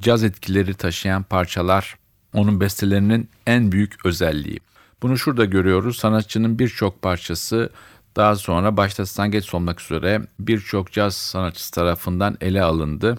caz 0.00 0.24
etkileri 0.24 0.74
taşıyan 0.74 1.22
parçalar 1.22 1.96
onun 2.34 2.60
bestelerinin 2.60 3.30
en 3.46 3.72
büyük 3.72 4.06
özelliği. 4.06 4.60
Bunu 5.02 5.18
şurada 5.18 5.44
görüyoruz. 5.44 5.96
Sanatçının 5.96 6.58
birçok 6.58 7.02
parçası 7.02 7.70
daha 8.16 8.36
sonra 8.36 8.76
başta 8.76 9.06
Stan 9.06 9.30
Getz 9.30 9.54
olmak 9.54 9.80
üzere 9.80 10.22
birçok 10.40 10.92
caz 10.92 11.14
sanatçısı 11.14 11.72
tarafından 11.72 12.36
ele 12.40 12.62
alındı. 12.62 13.18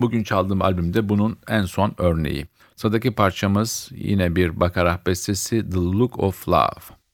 Bugün 0.00 0.22
çaldığım 0.22 0.62
albümde 0.62 1.08
bunun 1.08 1.36
en 1.48 1.64
son 1.64 1.94
örneği. 1.98 2.46
Sıradaki 2.76 3.14
parçamız 3.14 3.88
yine 3.94 4.36
bir 4.36 4.60
Bacharach 4.60 5.06
bestesi 5.06 5.70
The 5.70 5.78
Look 5.78 6.18
of 6.18 6.48
Love. 6.48 7.04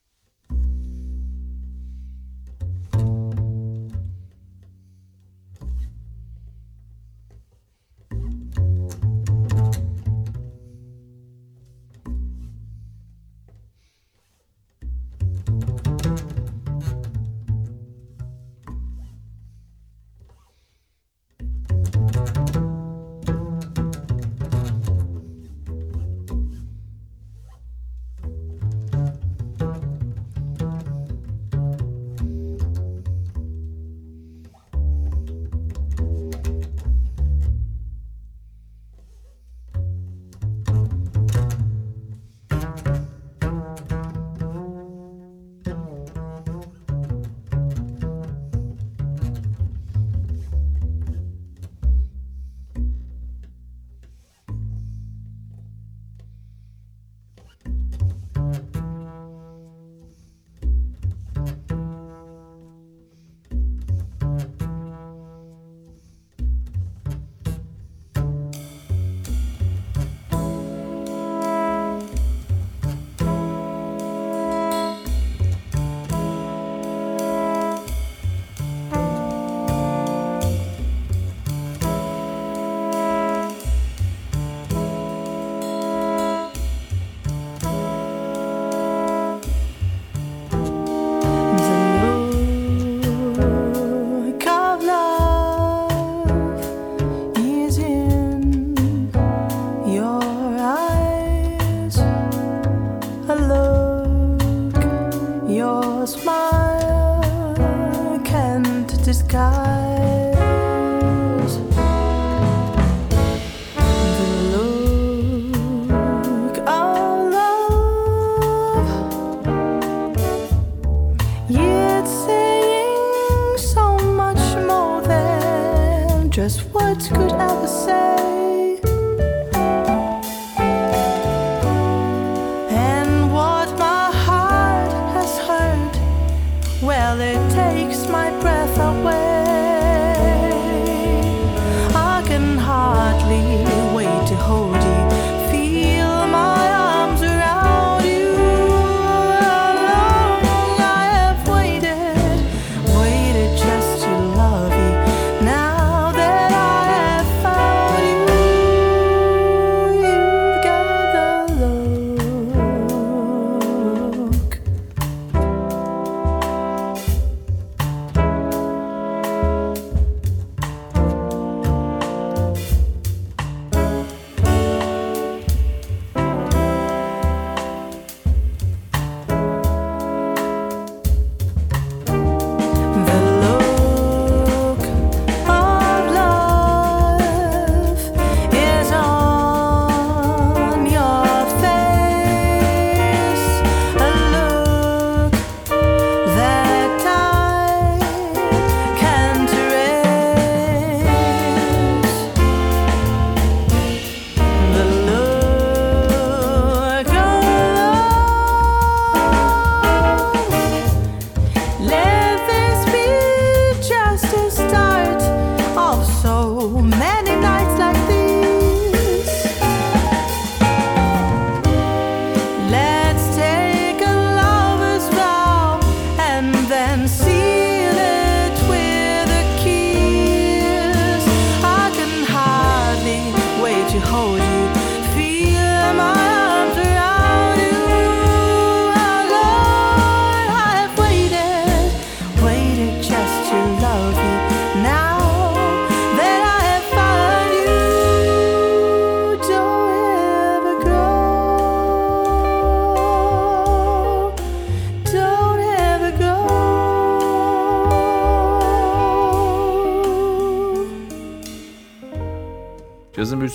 Just 126.40 126.62
words 126.72 127.06
could 127.08 127.32
ever 127.32 127.66
say. 127.66 128.59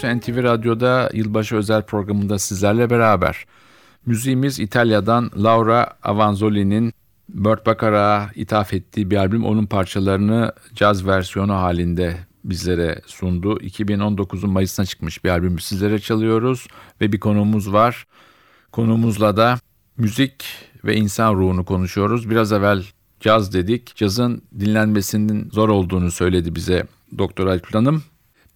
Büyüsü 0.06 0.20
NTV 0.20 0.44
Radyo'da 0.44 1.10
yılbaşı 1.14 1.56
özel 1.56 1.82
programında 1.82 2.40
sizlerle 2.40 2.90
beraber. 2.90 3.46
Müziğimiz 4.06 4.60
İtalya'dan 4.60 5.32
Laura 5.44 5.98
Avanzoli'nin 6.04 6.94
Burt 7.30 7.66
Bacharach'a 7.66 8.32
ithaf 8.36 8.74
ettiği 8.74 9.12
bir 9.12 9.18
albüm. 9.18 9.46
Onun 9.46 9.66
parçalarını 9.66 10.52
caz 10.76 11.08
versiyonu 11.08 11.54
halinde 11.54 12.18
bizlere 12.44 13.02
sundu. 13.06 13.58
2019'un 13.58 14.50
Mayıs'ına 14.50 14.86
çıkmış 14.86 15.24
bir 15.24 15.30
albümü 15.30 15.62
sizlere 15.62 16.00
çalıyoruz 16.00 16.68
ve 17.02 17.12
bir 17.12 17.20
konuğumuz 17.20 17.74
var. 17.74 18.06
Konuğumuzla 18.72 19.38
da 19.38 19.60
müzik 19.98 20.46
ve 20.84 20.96
insan 20.96 21.36
ruhunu 21.36 21.66
konuşuyoruz. 21.66 22.30
Biraz 22.30 22.52
evvel 22.52 22.84
caz 23.20 23.54
dedik. 23.54 23.96
Cazın 23.96 24.42
dinlenmesinin 24.60 25.50
zor 25.50 25.70
olduğunu 25.70 26.12
söyledi 26.12 26.56
bize 26.56 26.84
Doktor 27.18 27.48
Alkül 27.48 27.74
Hanım. 27.74 28.04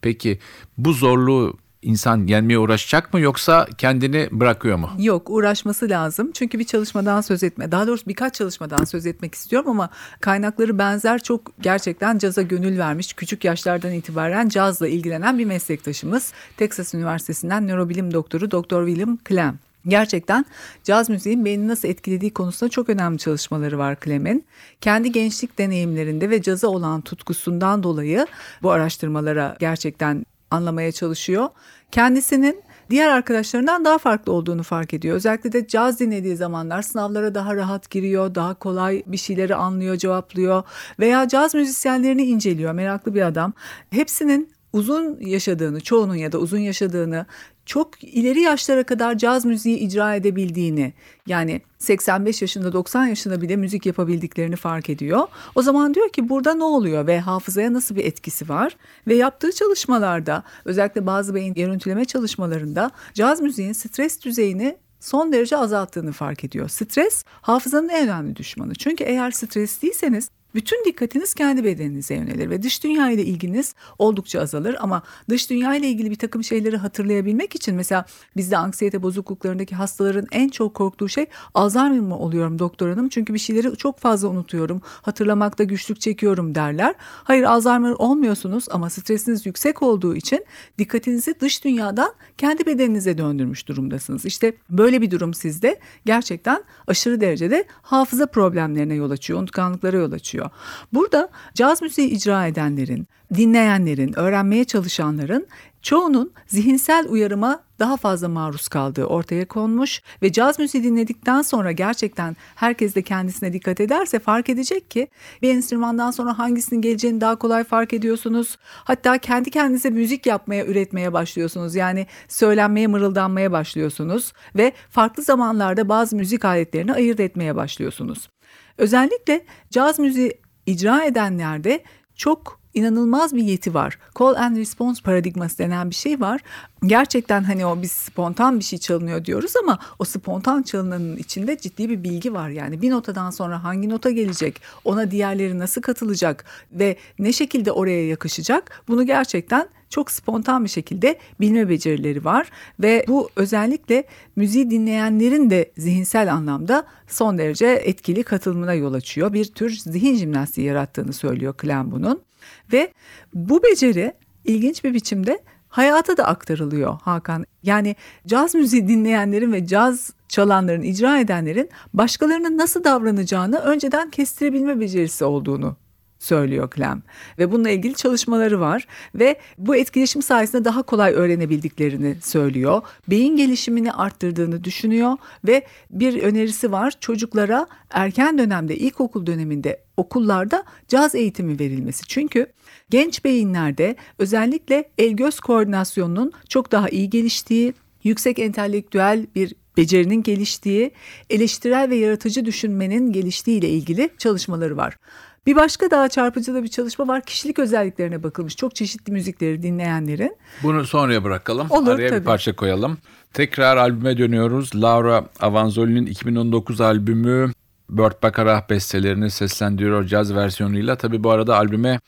Peki 0.02 0.40
bu 0.78 0.94
zorluğu 0.94 1.58
insan 1.82 2.28
yenmeye 2.28 2.60
uğraşacak 2.60 3.14
mı 3.14 3.20
yoksa 3.20 3.68
kendini 3.78 4.30
bırakıyor 4.32 4.78
mu? 4.78 4.90
Yok 4.98 5.30
uğraşması 5.30 5.90
lazım. 5.90 6.32
Çünkü 6.34 6.60
bir 6.60 6.64
çalışmadan 6.64 7.22
söz 7.22 7.44
etme. 7.44 7.72
Daha 7.72 7.88
doğrusu 7.88 8.08
birkaç 8.08 8.36
çalışmadan 8.36 8.84
söz 8.84 9.06
etmek 9.06 9.36
istiyorum 9.36 9.70
ama 9.70 9.90
kaynakları 10.20 10.78
benzer 10.78 11.24
çok 11.24 11.52
gerçekten 11.62 12.18
caza 12.18 12.42
gönül 12.42 12.80
vermiş. 12.80 13.14
Küçük 13.14 13.46
yaşlardan 13.46 13.92
itibaren 13.92 14.50
cazla 14.50 14.88
ilgilenen 14.88 15.40
bir 15.40 15.46
meslektaşımız. 15.46 16.34
Texas 16.58 16.94
Üniversitesi'nden 16.94 17.68
nörobilim 17.68 18.14
doktoru 18.14 18.52
Dr. 18.52 18.88
William 18.88 19.18
Clem. 19.30 19.60
Gerçekten 19.88 20.46
caz 20.84 21.10
müziğin 21.10 21.46
beyni 21.46 21.68
nasıl 21.68 21.88
etkilediği 21.88 22.34
konusunda 22.34 22.70
çok 22.70 22.90
önemli 22.90 23.18
çalışmaları 23.18 23.78
var 23.78 23.98
Clem'in. 24.04 24.46
Kendi 24.82 25.12
gençlik 25.12 25.58
deneyimlerinde 25.58 26.30
ve 26.30 26.42
caza 26.42 26.68
olan 26.68 27.02
tutkusundan 27.02 27.84
dolayı 27.84 28.28
bu 28.64 28.72
araştırmalara 28.72 29.58
gerçekten 29.60 30.26
anlamaya 30.52 30.92
çalışıyor. 30.92 31.50
Kendisinin 31.92 32.64
diğer 32.90 33.10
arkadaşlarından 33.10 33.86
daha 33.86 33.98
farklı 33.98 34.32
olduğunu 34.32 34.64
fark 34.64 34.94
ediyor. 34.94 35.16
Özellikle 35.16 35.52
de 35.52 35.68
caz 35.68 36.00
dinlediği 36.00 36.36
zamanlar 36.36 36.82
sınavlara 36.82 37.36
daha 37.36 37.56
rahat 37.56 37.90
giriyor, 37.90 38.36
daha 38.36 38.54
kolay 38.54 39.04
bir 39.06 39.18
şeyleri 39.18 39.56
anlıyor, 39.56 39.96
cevaplıyor 39.96 40.64
veya 41.00 41.28
caz 41.28 41.56
müzisyenlerini 41.56 42.24
inceliyor. 42.24 42.74
Meraklı 42.74 43.16
bir 43.16 43.22
adam. 43.22 43.54
Hepsinin 43.90 44.50
uzun 44.74 45.20
yaşadığını, 45.20 45.82
çoğunun 45.82 46.16
ya 46.16 46.32
da 46.32 46.38
uzun 46.38 46.58
yaşadığını, 46.58 47.26
çok 47.66 48.04
ileri 48.04 48.42
yaşlara 48.42 48.84
kadar 48.84 49.18
caz 49.18 49.46
müziği 49.46 49.78
icra 49.78 50.16
edebildiğini 50.16 50.94
yani 51.28 51.62
85 51.80 52.42
yaşında 52.42 52.74
90 52.74 53.06
yaşında 53.06 53.42
bile 53.42 53.56
müzik 53.56 53.86
yapabildiklerini 53.86 54.56
fark 54.56 54.90
ediyor. 54.90 55.28
O 55.56 55.62
zaman 55.62 55.94
diyor 55.94 56.10
ki 56.10 56.30
burada 56.30 56.54
ne 56.54 56.64
oluyor 56.64 57.08
ve 57.08 57.20
hafızaya 57.20 57.74
nasıl 57.74 57.96
bir 57.96 58.06
etkisi 58.06 58.50
var? 58.50 58.78
Ve 59.08 59.16
yaptığı 59.16 59.52
çalışmalarda 59.52 60.44
özellikle 60.66 61.06
bazı 61.06 61.36
beyin 61.36 61.54
görüntüleme 61.54 62.06
çalışmalarında 62.06 62.92
caz 63.14 63.42
müziğin 63.42 63.74
stres 63.74 64.26
düzeyini 64.26 64.78
son 65.00 65.32
derece 65.32 65.58
azalttığını 65.58 66.12
fark 66.12 66.44
ediyor. 66.44 66.70
Stres 66.70 67.24
hafızanın 67.42 67.90
en 67.90 68.04
önemli 68.04 68.36
düşmanı. 68.36 68.76
Çünkü 68.76 69.04
eğer 69.04 69.32
stresliyseniz 69.32 70.30
bütün 70.56 70.86
dikkatiniz 70.86 71.34
kendi 71.34 71.64
bedeninize 71.64 72.16
yönelir 72.16 72.50
ve 72.50 72.64
dış 72.64 72.84
dünya 72.84 73.12
ile 73.12 73.24
ilginiz 73.24 73.76
oldukça 73.98 74.42
azalır 74.42 74.76
ama 74.80 75.04
dış 75.30 75.50
dünya 75.50 75.76
ile 75.76 75.88
ilgili 75.88 76.12
bir 76.12 76.16
takım 76.16 76.44
şeyleri 76.44 76.78
hatırlayabilmek 76.78 77.56
için 77.56 77.76
mesela 77.76 78.06
bizde 78.38 78.58
anksiyete 78.58 79.04
bozukluklarındaki 79.04 79.76
hastaların 79.76 80.28
en 80.32 80.50
çok 80.50 80.74
korktuğu 80.74 81.10
şey 81.10 81.26
Alzheimer 81.54 82.00
mı 82.00 82.20
oluyorum 82.20 82.60
doktor 82.60 82.90
hanım 82.90 83.10
çünkü 83.10 83.34
bir 83.34 83.40
şeyleri 83.40 83.78
çok 83.78 84.00
fazla 84.00 84.28
unutuyorum 84.28 84.82
hatırlamakta 85.02 85.64
güçlük 85.64 86.02
çekiyorum 86.02 86.56
derler. 86.56 86.96
Hayır 87.00 87.44
Alzheimer 87.44 87.92
olmuyorsunuz 87.92 88.66
ama 88.72 88.90
stresiniz 88.90 89.46
yüksek 89.46 89.82
olduğu 89.82 90.16
için 90.16 90.46
dikkatinizi 90.78 91.40
dış 91.40 91.64
dünyadan 91.64 92.14
kendi 92.38 92.66
bedeninize 92.66 93.18
döndürmüş 93.18 93.68
durumdasınız. 93.68 94.26
İşte 94.26 94.54
böyle 94.70 95.02
bir 95.02 95.12
durum 95.12 95.34
sizde 95.34 95.80
gerçekten 96.06 96.64
aşırı 96.88 97.22
derecede 97.22 97.64
hafıza 97.82 98.26
problemlerine 98.26 98.94
yol 98.94 99.12
açıyor, 99.12 99.40
unutkanlıklara 99.40 99.98
yol 99.98 100.12
açıyor 100.12 100.39
geçiyor. 100.40 100.50
Burada 100.94 101.30
caz 101.54 101.82
müziği 101.82 102.10
icra 102.10 102.48
edenlerin, 102.48 103.08
dinleyenlerin, 103.34 104.20
öğrenmeye 104.20 104.64
çalışanların 104.64 105.48
çoğunun 105.82 106.32
zihinsel 106.48 107.06
uyarıma 107.10 107.60
daha 107.80 107.98
fazla 107.98 108.30
maruz 108.30 108.68
kaldığı 108.68 109.06
ortaya 109.06 109.48
konmuş 109.48 110.02
ve 110.22 110.32
caz 110.32 110.60
müziği 110.60 110.84
dinledikten 110.84 111.42
sonra 111.42 111.72
gerçekten 111.72 112.36
herkes 112.56 112.96
de 112.96 113.02
kendisine 113.02 113.54
dikkat 113.54 113.80
ederse 113.80 114.20
fark 114.20 114.50
edecek 114.50 114.92
ki 114.92 115.08
bir 115.42 115.56
enstrümandan 115.56 116.12
sonra 116.12 116.40
hangisinin 116.40 116.82
geleceğini 116.82 117.22
daha 117.22 117.36
kolay 117.36 117.64
fark 117.64 117.94
ediyorsunuz. 117.94 118.58
Hatta 118.84 119.18
kendi 119.18 119.52
kendinize 119.52 119.90
müzik 119.90 120.26
yapmaya, 120.26 120.66
üretmeye 120.66 121.14
başlıyorsunuz. 121.14 121.76
Yani 121.76 122.08
söylenmeye, 122.28 122.88
mırıldanmaya 122.88 123.52
başlıyorsunuz 123.52 124.34
ve 124.56 124.72
farklı 124.90 125.24
zamanlarda 125.24 125.90
bazı 125.90 126.16
müzik 126.16 126.46
aletlerini 126.46 126.94
ayırt 126.94 127.20
etmeye 127.20 127.56
başlıyorsunuz. 127.56 128.30
Özellikle 128.78 129.46
caz 129.70 130.00
müziği 130.00 130.42
icra 130.66 131.04
edenlerde 131.04 131.84
çok 132.16 132.59
inanılmaz 132.74 133.36
bir 133.36 133.44
yeti 133.44 133.74
var. 133.74 134.00
Call 134.20 134.36
and 134.36 134.58
response 134.58 135.02
paradigması 135.04 135.58
denen 135.58 135.90
bir 135.90 135.96
şey 135.96 136.20
var. 136.20 136.42
Gerçekten 136.86 137.44
hani 137.44 137.66
o 137.66 137.82
biz 137.82 137.92
spontan 137.92 138.60
bir 138.60 138.64
şey 138.64 138.80
çalınıyor 138.80 139.26
diyoruz 139.26 139.54
ama 139.64 139.80
o 140.00 140.06
spontan 140.06 140.62
çalınanın 140.62 141.18
içinde 141.18 141.58
ciddi 141.58 141.90
bir 141.90 142.04
bilgi 142.04 142.34
var. 142.34 142.50
Yani 142.50 142.82
bir 142.82 142.90
notadan 142.90 143.30
sonra 143.30 143.64
hangi 143.64 143.90
nota 143.90 144.10
gelecek, 144.10 144.62
ona 144.86 145.12
diğerleri 145.12 145.60
nasıl 145.60 145.82
katılacak 145.82 146.46
ve 146.72 146.96
ne 147.20 147.34
şekilde 147.34 147.72
oraya 147.72 148.08
yakışacak 148.08 148.84
bunu 148.88 149.06
gerçekten 149.06 149.70
çok 149.90 150.12
spontan 150.12 150.64
bir 150.64 150.70
şekilde 150.70 151.18
bilme 151.40 151.70
becerileri 151.70 152.26
var 152.26 152.50
ve 152.80 153.06
bu 153.08 153.30
özellikle 153.36 154.04
müziği 154.36 154.70
dinleyenlerin 154.72 155.50
de 155.50 155.72
zihinsel 155.78 156.34
anlamda 156.34 156.86
son 157.08 157.38
derece 157.38 157.68
etkili 157.68 158.24
katılımına 158.24 158.74
yol 158.74 158.94
açıyor. 158.94 159.34
Bir 159.34 159.46
tür 159.46 159.70
zihin 159.70 160.16
jimnastiği 160.16 160.68
yarattığını 160.68 161.14
söylüyor 161.14 161.56
Clem 161.62 161.92
bunun 161.92 162.29
ve 162.74 162.94
bu 163.34 163.64
beceri 163.64 164.14
ilginç 164.46 164.84
bir 164.84 164.94
biçimde 164.94 165.40
hayata 165.70 166.18
da 166.18 166.26
aktarılıyor 166.26 167.00
Hakan. 167.02 167.46
Yani 167.64 167.96
caz 168.28 168.56
müziği 168.56 168.88
dinleyenlerin 168.88 169.52
ve 169.52 169.68
caz 169.68 170.14
çalanların, 170.28 170.82
icra 170.82 171.20
edenlerin 171.20 171.70
başkalarının 171.94 172.58
nasıl 172.58 172.84
davranacağını 172.84 173.60
önceden 173.60 174.10
kestirebilme 174.10 174.80
becerisi 174.80 175.26
olduğunu 175.26 175.76
söylüyor 176.20 176.70
Clem 176.76 177.02
ve 177.40 177.52
bununla 177.52 177.70
ilgili 177.70 177.94
çalışmaları 177.94 178.60
var 178.60 178.88
ve 179.16 179.40
bu 179.58 179.76
etkileşim 179.76 180.22
sayesinde 180.22 180.66
daha 180.66 180.84
kolay 180.84 181.14
öğrenebildiklerini 181.14 182.16
söylüyor. 182.22 182.82
Beyin 183.08 183.38
gelişimini 183.38 183.94
arttırdığını 183.94 184.64
düşünüyor 184.64 185.18
ve 185.48 185.66
bir 185.90 186.24
önerisi 186.24 186.72
var 186.72 186.94
çocuklara 187.00 187.68
erken 187.90 188.38
dönemde 188.38 188.78
ilkokul 188.78 189.26
döneminde 189.26 189.82
okullarda 189.98 190.64
caz 190.88 191.16
eğitimi 191.16 191.60
verilmesi. 191.60 192.04
Çünkü 192.08 192.48
genç 192.90 193.26
beyinlerde 193.26 193.96
özellikle 194.18 194.90
el 194.98 195.12
göz 195.12 195.40
koordinasyonunun 195.40 196.32
çok 196.50 196.72
daha 196.72 196.90
iyi 196.90 197.10
geliştiği, 197.10 197.74
yüksek 198.04 198.40
entelektüel 198.40 199.26
bir 199.36 199.56
becerinin 199.78 200.24
geliştiği, 200.24 200.92
eleştirel 201.30 201.90
ve 201.90 201.96
yaratıcı 201.96 202.46
düşünmenin 202.46 203.12
geliştiği 203.12 203.60
ile 203.60 203.70
ilgili 203.70 204.10
çalışmaları 204.18 204.78
var. 204.78 204.98
Bir 205.46 205.56
başka 205.56 205.92
daha 205.92 206.10
çarpıcı 206.10 206.54
da 206.54 206.64
bir 206.64 206.68
çalışma 206.68 207.08
var. 207.08 207.22
Kişilik 207.22 207.60
özelliklerine 207.60 208.24
bakılmış. 208.24 208.56
Çok 208.56 208.76
çeşitli 208.76 209.12
müzikleri 209.12 209.64
dinleyenlerin. 209.64 210.38
Bunu 210.64 210.86
sonraya 210.86 211.24
bırakalım. 211.24 211.68
Olur, 211.72 211.92
Araya 211.92 212.10
tabii. 212.10 212.20
bir 212.20 212.26
parça 212.26 212.56
koyalım. 212.56 212.98
Tekrar 213.34 213.78
albüme 213.78 214.18
dönüyoruz. 214.18 214.76
Laura 214.76 215.26
Avanzoli'nin 215.40 216.06
2019 216.06 216.82
albümü 216.82 217.52
Burt 217.90 218.24
Bacharach 218.24 218.70
bestelerini 218.70 219.32
seslendiriyor 219.32 220.06
caz 220.06 220.36
versiyonuyla. 220.36 220.96
Tabi 220.96 221.24
bu 221.24 221.32
arada 221.32 221.58
albüme 221.58 222.00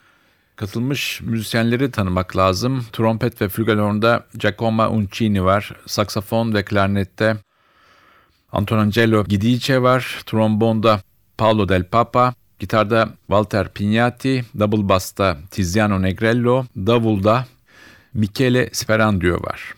katılmış 0.61 1.21
müzisyenleri 1.21 1.91
tanımak 1.91 2.37
lazım. 2.37 2.85
Trompet 2.91 3.41
ve 3.41 3.49
flügelhorn'da 3.49 4.25
Giacomo 4.35 4.89
Uncini 4.89 5.43
var. 5.43 5.71
Saksafon 5.85 6.53
ve 6.53 6.65
klarnette 6.65 7.37
Antonangelo 8.51 9.25
Gidice 9.25 9.81
var. 9.81 10.21
Trombonda 10.25 11.01
Paolo 11.37 11.69
Del 11.69 11.83
Papa. 11.83 12.33
Gitarda 12.59 13.09
Walter 13.27 13.73
Pignatti, 13.73 14.45
double 14.59 14.89
bass'ta 14.89 15.37
Tiziano 15.51 16.01
Negrello, 16.01 16.65
davulda 16.77 17.45
Michele 18.13 18.69
Sperandio 18.73 19.43
var. 19.43 19.73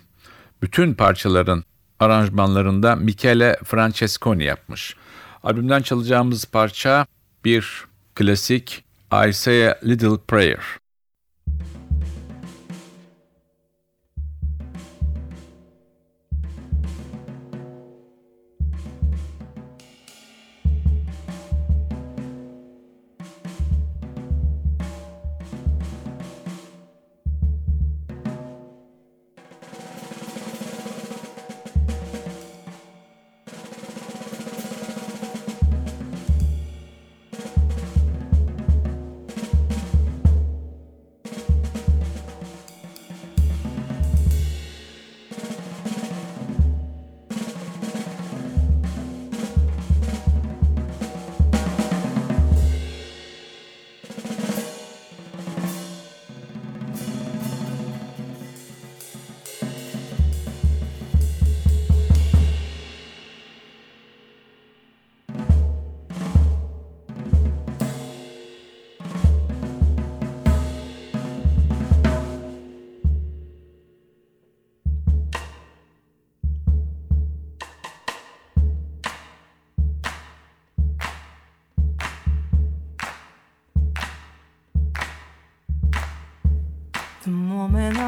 Bütün 0.62 0.94
parçaların 0.94 1.64
aranjmanlarında 2.00 2.96
Michele 2.96 3.58
Francesconi 3.64 4.44
yapmış. 4.44 4.96
Albümden 5.44 5.82
çalacağımız 5.82 6.46
parça 6.46 7.06
bir 7.46 7.86
klasik 8.16 8.84
I 9.14 9.30
Say 9.30 9.62
a 9.62 9.78
Little 9.84 10.18
Prayer. 10.18 10.60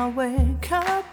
I 0.06 0.10
wake 0.10 0.72
up. 0.72 1.06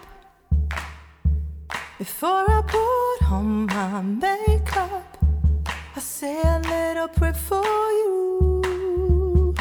Before 1.97 2.45
I 2.47 2.61
put 2.61 3.31
on 3.31 3.65
my 3.65 4.01
makeup, 4.03 5.17
I 5.95 5.99
say 5.99 6.39
a 6.43 6.59
little 6.59 7.07
prayer 7.07 7.33
for 7.33 7.65
you. 7.99 9.55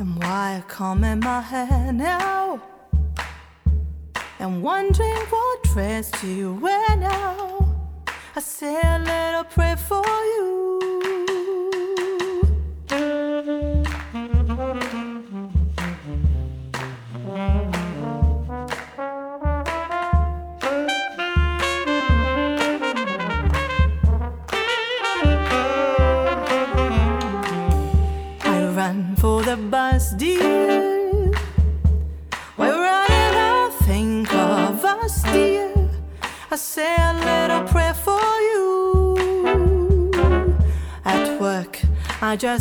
And 0.00 0.20
why 0.20 0.56
I 0.56 0.64
comb 0.66 1.04
in 1.04 1.20
my 1.20 1.40
hair 1.40 1.92
now? 1.92 2.60
And 4.40 4.60
wondering 4.60 5.22
what 5.30 5.62
dress 5.62 6.10
do 6.20 6.26
you 6.26 6.54
wear 6.54 6.96
now? 6.96 7.76
I 8.34 8.40
say 8.40 8.80
a 8.82 8.98
little 8.98 9.44
prayer 9.44 9.76
for 9.76 10.17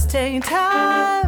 just 0.08 0.13
take 0.13 0.43
time. 0.43 1.27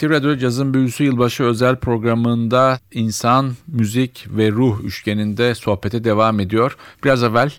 NTV 0.00 0.10
Radyo 0.10 0.36
Cazın 0.36 0.74
Büyüsü 0.74 1.04
Yılbaşı 1.04 1.44
özel 1.44 1.76
programında 1.76 2.80
insan, 2.92 3.52
müzik 3.66 4.26
ve 4.36 4.50
ruh 4.50 4.80
üçgeninde 4.84 5.54
sohbete 5.54 6.04
devam 6.04 6.40
ediyor. 6.40 6.76
Biraz 7.04 7.22
evvel 7.22 7.52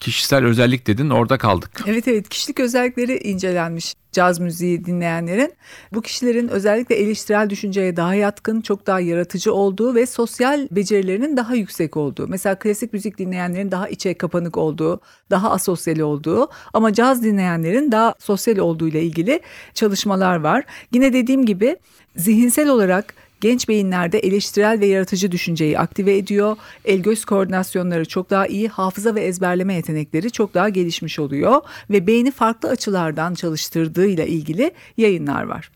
kişisel 0.00 0.44
özellik 0.44 0.86
dedin 0.86 1.10
orada 1.10 1.38
kaldık. 1.38 1.70
Evet 1.86 2.08
evet 2.08 2.28
kişilik 2.28 2.60
özellikleri 2.60 3.16
incelenmiş 3.18 3.94
caz 4.12 4.40
müziği 4.40 4.84
dinleyenlerin. 4.84 5.52
Bu 5.92 6.02
kişilerin 6.02 6.48
özellikle 6.48 6.94
eleştirel 6.94 7.50
düşünceye 7.50 7.96
daha 7.96 8.14
yatkın, 8.14 8.60
çok 8.60 8.86
daha 8.86 9.00
yaratıcı 9.00 9.54
olduğu 9.54 9.94
ve 9.94 10.06
sosyal 10.06 10.68
becerilerinin 10.70 11.36
daha 11.36 11.54
yüksek 11.54 11.96
olduğu. 11.96 12.28
Mesela 12.28 12.58
klasik 12.58 12.92
müzik 12.92 13.18
dinleyenlerin 13.18 13.70
daha 13.70 13.88
içe 13.88 14.14
kapanık 14.14 14.56
olduğu, 14.56 15.00
daha 15.30 15.50
asosyal 15.50 15.98
olduğu 15.98 16.48
ama 16.72 16.92
caz 16.92 17.22
dinleyenlerin 17.22 17.92
daha 17.92 18.14
sosyal 18.18 18.56
olduğu 18.56 18.88
ile 18.88 19.02
ilgili 19.02 19.40
çalışmalar 19.74 20.36
var. 20.36 20.64
Yine 20.92 21.12
dediğim 21.12 21.46
gibi 21.46 21.76
zihinsel 22.16 22.68
olarak 22.68 23.14
genç 23.40 23.68
beyinlerde 23.68 24.18
eleştirel 24.18 24.80
ve 24.80 24.86
yaratıcı 24.86 25.32
düşünceyi 25.32 25.78
aktive 25.78 26.16
ediyor. 26.16 26.56
El 26.84 26.98
göz 26.98 27.24
koordinasyonları 27.24 28.04
çok 28.04 28.30
daha 28.30 28.46
iyi, 28.46 28.68
hafıza 28.68 29.14
ve 29.14 29.20
ezberleme 29.20 29.74
yetenekleri 29.74 30.30
çok 30.30 30.54
daha 30.54 30.68
gelişmiş 30.68 31.18
oluyor 31.18 31.60
ve 31.90 32.06
beyni 32.06 32.30
farklı 32.30 32.68
açılardan 32.68 33.34
çalıştırdığıyla 33.34 34.24
ilgili 34.24 34.70
yayınlar 34.96 35.42
var. 35.42 35.70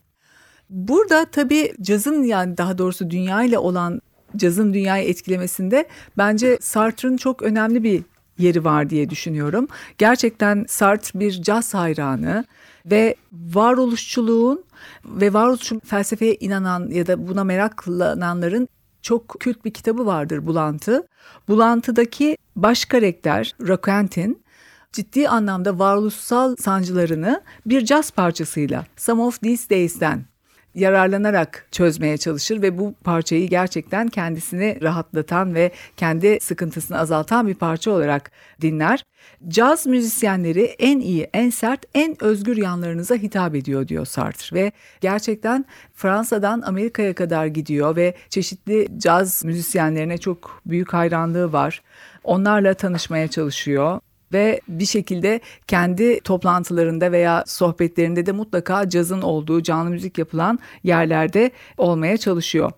Burada 0.70 1.24
tabii 1.24 1.72
cazın 1.82 2.22
yani 2.22 2.56
daha 2.56 2.78
doğrusu 2.78 3.10
dünya 3.10 3.42
ile 3.42 3.58
olan 3.58 4.00
cazın 4.36 4.74
dünyayı 4.74 5.08
etkilemesinde 5.08 5.88
bence 6.18 6.58
Sartre'ın 6.60 7.16
çok 7.16 7.42
önemli 7.42 7.82
bir 7.82 8.02
yeri 8.38 8.64
var 8.64 8.90
diye 8.90 9.10
düşünüyorum. 9.10 9.68
Gerçekten 9.98 10.64
Sartre 10.68 11.20
bir 11.20 11.42
caz 11.42 11.74
hayranı 11.74 12.44
ve 12.86 13.14
varoluşçuluğun 13.32 14.64
ve 15.04 15.32
varoluşçu 15.32 15.80
felsefeye 15.80 16.34
inanan 16.34 16.90
ya 16.90 17.06
da 17.06 17.28
buna 17.28 17.44
meraklananların 17.44 18.68
çok 19.02 19.28
kült 19.40 19.64
bir 19.64 19.70
kitabı 19.70 20.06
vardır 20.06 20.46
Bulantı. 20.46 21.06
Bulantı'daki 21.48 22.36
baş 22.56 22.84
karakter 22.84 23.54
Raquentin 23.68 24.44
ciddi 24.92 25.28
anlamda 25.28 25.78
varoluşsal 25.78 26.56
sancılarını 26.56 27.42
bir 27.66 27.84
caz 27.84 28.10
parçasıyla 28.10 28.86
Some 28.96 29.22
of 29.22 29.40
These 29.40 29.70
Days'ten 29.70 30.24
yararlanarak 30.74 31.66
çözmeye 31.70 32.16
çalışır 32.16 32.62
ve 32.62 32.78
bu 32.78 32.94
parçayı 33.04 33.48
gerçekten 33.48 34.08
kendisini 34.08 34.78
rahatlatan 34.82 35.54
ve 35.54 35.70
kendi 35.96 36.38
sıkıntısını 36.40 36.98
azaltan 36.98 37.46
bir 37.46 37.54
parça 37.54 37.90
olarak 37.90 38.30
dinler. 38.60 39.04
Caz 39.48 39.86
müzisyenleri 39.86 40.62
en 40.62 41.00
iyi, 41.00 41.30
en 41.34 41.50
sert, 41.50 41.84
en 41.94 42.24
özgür 42.24 42.56
yanlarınıza 42.56 43.14
hitap 43.14 43.54
ediyor 43.54 43.88
diyor 43.88 44.06
Sartre 44.06 44.56
ve 44.56 44.72
gerçekten 45.00 45.64
Fransa'dan 45.94 46.60
Amerika'ya 46.60 47.14
kadar 47.14 47.46
gidiyor 47.46 47.96
ve 47.96 48.14
çeşitli 48.28 48.88
caz 48.98 49.44
müzisyenlerine 49.44 50.18
çok 50.18 50.60
büyük 50.66 50.92
hayranlığı 50.92 51.52
var. 51.52 51.82
Onlarla 52.24 52.74
tanışmaya 52.74 53.28
çalışıyor 53.28 54.00
ve 54.32 54.60
bir 54.68 54.86
şekilde 54.86 55.40
kendi 55.66 56.20
toplantılarında 56.20 57.12
veya 57.12 57.44
sohbetlerinde 57.46 58.26
de 58.26 58.32
mutlaka 58.32 58.88
cazın 58.88 59.22
olduğu 59.22 59.62
canlı 59.62 59.90
müzik 59.90 60.18
yapılan 60.18 60.58
yerlerde 60.82 61.50
olmaya 61.78 62.16
çalışıyor. 62.16 62.72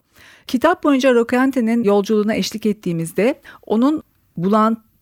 Kitap 0.46 0.84
boyunca 0.84 1.14
Rokente'nin 1.14 1.84
yolculuğuna 1.84 2.34
eşlik 2.34 2.66
ettiğimizde 2.66 3.40
onun 3.66 4.02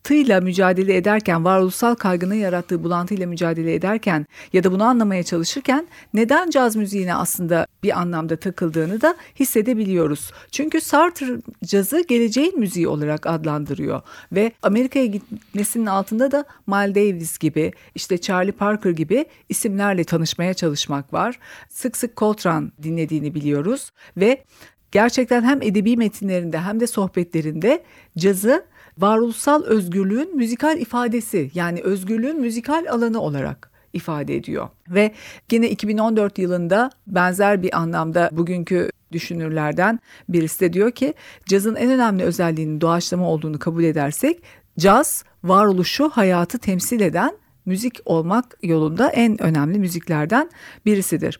bulantıyla 0.05 0.41
mücadele 0.41 0.95
ederken, 0.95 1.45
varoluşsal 1.45 1.95
kaygının 1.95 2.35
yarattığı 2.35 2.83
bulantıyla 2.83 3.27
mücadele 3.27 3.73
ederken 3.73 4.25
ya 4.53 4.63
da 4.63 4.71
bunu 4.71 4.83
anlamaya 4.83 5.23
çalışırken 5.23 5.87
neden 6.13 6.49
caz 6.49 6.75
müziğine 6.75 7.15
aslında 7.15 7.67
bir 7.83 7.99
anlamda 7.99 8.35
takıldığını 8.35 9.01
da 9.01 9.15
hissedebiliyoruz. 9.39 10.31
Çünkü 10.51 10.81
Sartre 10.81 11.37
cazı 11.63 12.03
geleceğin 12.07 12.59
müziği 12.59 12.87
olarak 12.87 13.27
adlandırıyor 13.27 14.01
ve 14.31 14.51
Amerika'ya 14.63 15.05
gitmesinin 15.05 15.85
altında 15.85 16.31
da 16.31 16.45
Miles 16.67 16.95
Davis 16.95 17.37
gibi, 17.37 17.71
işte 17.95 18.17
Charlie 18.17 18.51
Parker 18.51 18.91
gibi 18.91 19.25
isimlerle 19.49 20.03
tanışmaya 20.03 20.53
çalışmak 20.53 21.13
var. 21.13 21.39
Sık 21.69 21.97
sık 21.97 22.17
Coltrane 22.17 22.67
dinlediğini 22.83 23.33
biliyoruz 23.35 23.91
ve 24.17 24.43
gerçekten 24.91 25.43
hem 25.43 25.61
edebi 25.61 25.97
metinlerinde 25.97 26.59
hem 26.59 26.79
de 26.79 26.87
sohbetlerinde 26.87 27.83
cazı 28.17 28.65
varoluşsal 28.97 29.63
özgürlüğün 29.63 30.35
müzikal 30.37 30.77
ifadesi 30.77 31.51
yani 31.53 31.81
özgürlüğün 31.81 32.41
müzikal 32.41 32.85
alanı 32.89 33.21
olarak 33.21 33.71
ifade 33.93 34.35
ediyor. 34.35 34.69
Ve 34.89 35.11
yine 35.51 35.69
2014 35.69 36.37
yılında 36.37 36.89
benzer 37.07 37.63
bir 37.63 37.77
anlamda 37.77 38.29
bugünkü 38.31 38.89
düşünürlerden 39.11 39.99
birisi 40.29 40.59
de 40.59 40.73
diyor 40.73 40.91
ki 40.91 41.13
cazın 41.45 41.75
en 41.75 41.91
önemli 41.91 42.23
özelliğinin 42.23 42.81
doğaçlama 42.81 43.29
olduğunu 43.29 43.59
kabul 43.59 43.83
edersek 43.83 44.43
caz 44.79 45.23
varoluşu 45.43 46.09
hayatı 46.09 46.57
temsil 46.57 47.01
eden 47.01 47.37
müzik 47.65 47.99
olmak 48.05 48.57
yolunda 48.63 49.09
en 49.09 49.43
önemli 49.43 49.79
müziklerden 49.79 50.49
birisidir. 50.85 51.39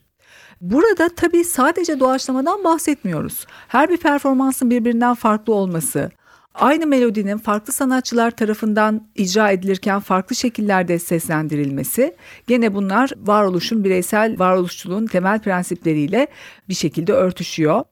Burada 0.61 1.09
tabii 1.09 1.43
sadece 1.43 1.99
doğaçlamadan 1.99 2.63
bahsetmiyoruz. 2.63 3.45
Her 3.67 3.89
bir 3.89 3.97
performansın 3.97 4.69
birbirinden 4.69 5.13
farklı 5.13 5.53
olması, 5.53 6.11
aynı 6.55 6.87
melodinin 6.87 7.37
farklı 7.37 7.73
sanatçılar 7.73 8.31
tarafından 8.31 9.07
icra 9.15 9.51
edilirken 9.51 9.99
farklı 9.99 10.35
şekillerde 10.35 10.99
seslendirilmesi 10.99 12.15
gene 12.47 12.73
bunlar 12.73 13.11
varoluşun 13.17 13.83
bireysel 13.83 14.39
varoluşçuluğun 14.39 15.05
temel 15.07 15.39
prensipleriyle 15.39 16.27
bir 16.69 16.73
şekilde 16.73 17.13
örtüşüyor 17.13 17.83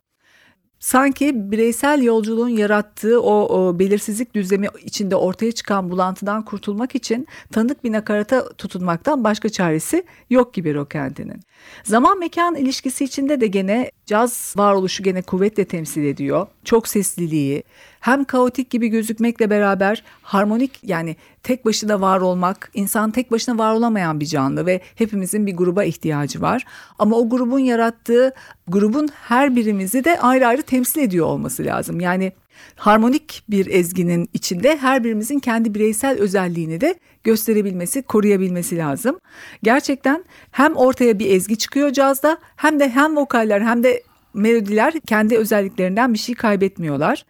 sanki 0.84 1.52
bireysel 1.52 2.02
yolculuğun 2.04 2.50
yarattığı 2.50 3.22
o, 3.22 3.60
o 3.60 3.80
belirsizlik 3.80 4.36
düzlemi 4.36 4.68
içinde 4.84 5.16
ortaya 5.16 5.52
çıkan 5.52 5.92
bulantıdan 5.92 6.46
kurtulmak 6.46 6.96
için 6.96 7.28
tanıdık 7.52 7.84
bir 7.84 7.92
nakarata 7.92 8.50
tutunmaktan 8.50 9.24
başka 9.24 9.50
çaresi 9.50 10.04
yok 10.30 10.54
gibi 10.54 10.74
Rockent'inin. 10.74 11.42
Zaman 11.84 12.20
mekan 12.20 12.56
ilişkisi 12.56 13.04
içinde 13.04 13.42
de 13.42 13.48
gene 13.48 13.92
caz 14.06 14.54
varoluşu 14.58 15.04
gene 15.04 15.22
kuvvetle 15.22 15.66
temsil 15.66 16.04
ediyor. 16.04 16.48
Çok 16.64 16.88
sesliliği, 16.88 17.64
hem 18.00 18.24
kaotik 18.24 18.70
gibi 18.70 18.88
gözükmekle 18.88 19.50
beraber 19.50 20.04
harmonik 20.22 20.80
yani 20.84 21.16
tek 21.44 21.66
başına 21.66 22.02
var 22.02 22.22
olmak, 22.22 22.72
insan 22.74 23.12
tek 23.12 23.32
başına 23.32 23.58
var 23.58 23.74
olamayan 23.74 24.20
bir 24.20 24.26
canlı 24.26 24.66
ve 24.66 24.82
hepimizin 24.96 25.46
bir 25.46 25.56
gruba 25.56 25.84
ihtiyacı 25.84 26.42
var. 26.42 26.66
Ama 27.00 27.16
o 27.16 27.30
grubun 27.30 27.60
yarattığı 27.60 28.34
grubun 28.68 29.10
her 29.14 29.56
birimizi 29.56 30.04
de 30.04 30.20
ayrı 30.20 30.48
ayrı 30.48 30.62
temsil 30.62 31.02
ediyor 31.02 31.26
olması 31.26 31.66
lazım. 31.66 32.00
Yani 32.00 32.32
harmonik 32.76 33.44
bir 33.50 33.66
ezginin 33.66 34.30
içinde 34.34 34.78
her 34.78 35.04
birimizin 35.04 35.40
kendi 35.40 35.74
bireysel 35.76 36.20
özelliğini 36.20 36.82
de 36.82 36.96
gösterebilmesi, 37.24 38.02
koruyabilmesi 38.02 38.78
lazım. 38.78 39.20
Gerçekten 39.64 40.26
hem 40.52 40.76
ortaya 40.76 41.20
bir 41.20 41.32
ezgi 41.32 41.58
çıkıyor 41.58 41.92
cazda 41.92 42.38
hem 42.56 42.80
de 42.80 42.90
hem 42.90 43.18
vokaller 43.18 43.62
hem 43.62 43.84
de 43.84 44.04
melodiler 44.34 44.94
kendi 45.08 45.38
özelliklerinden 45.38 46.14
bir 46.14 46.20
şey 46.20 46.36
kaybetmiyorlar. 46.36 47.26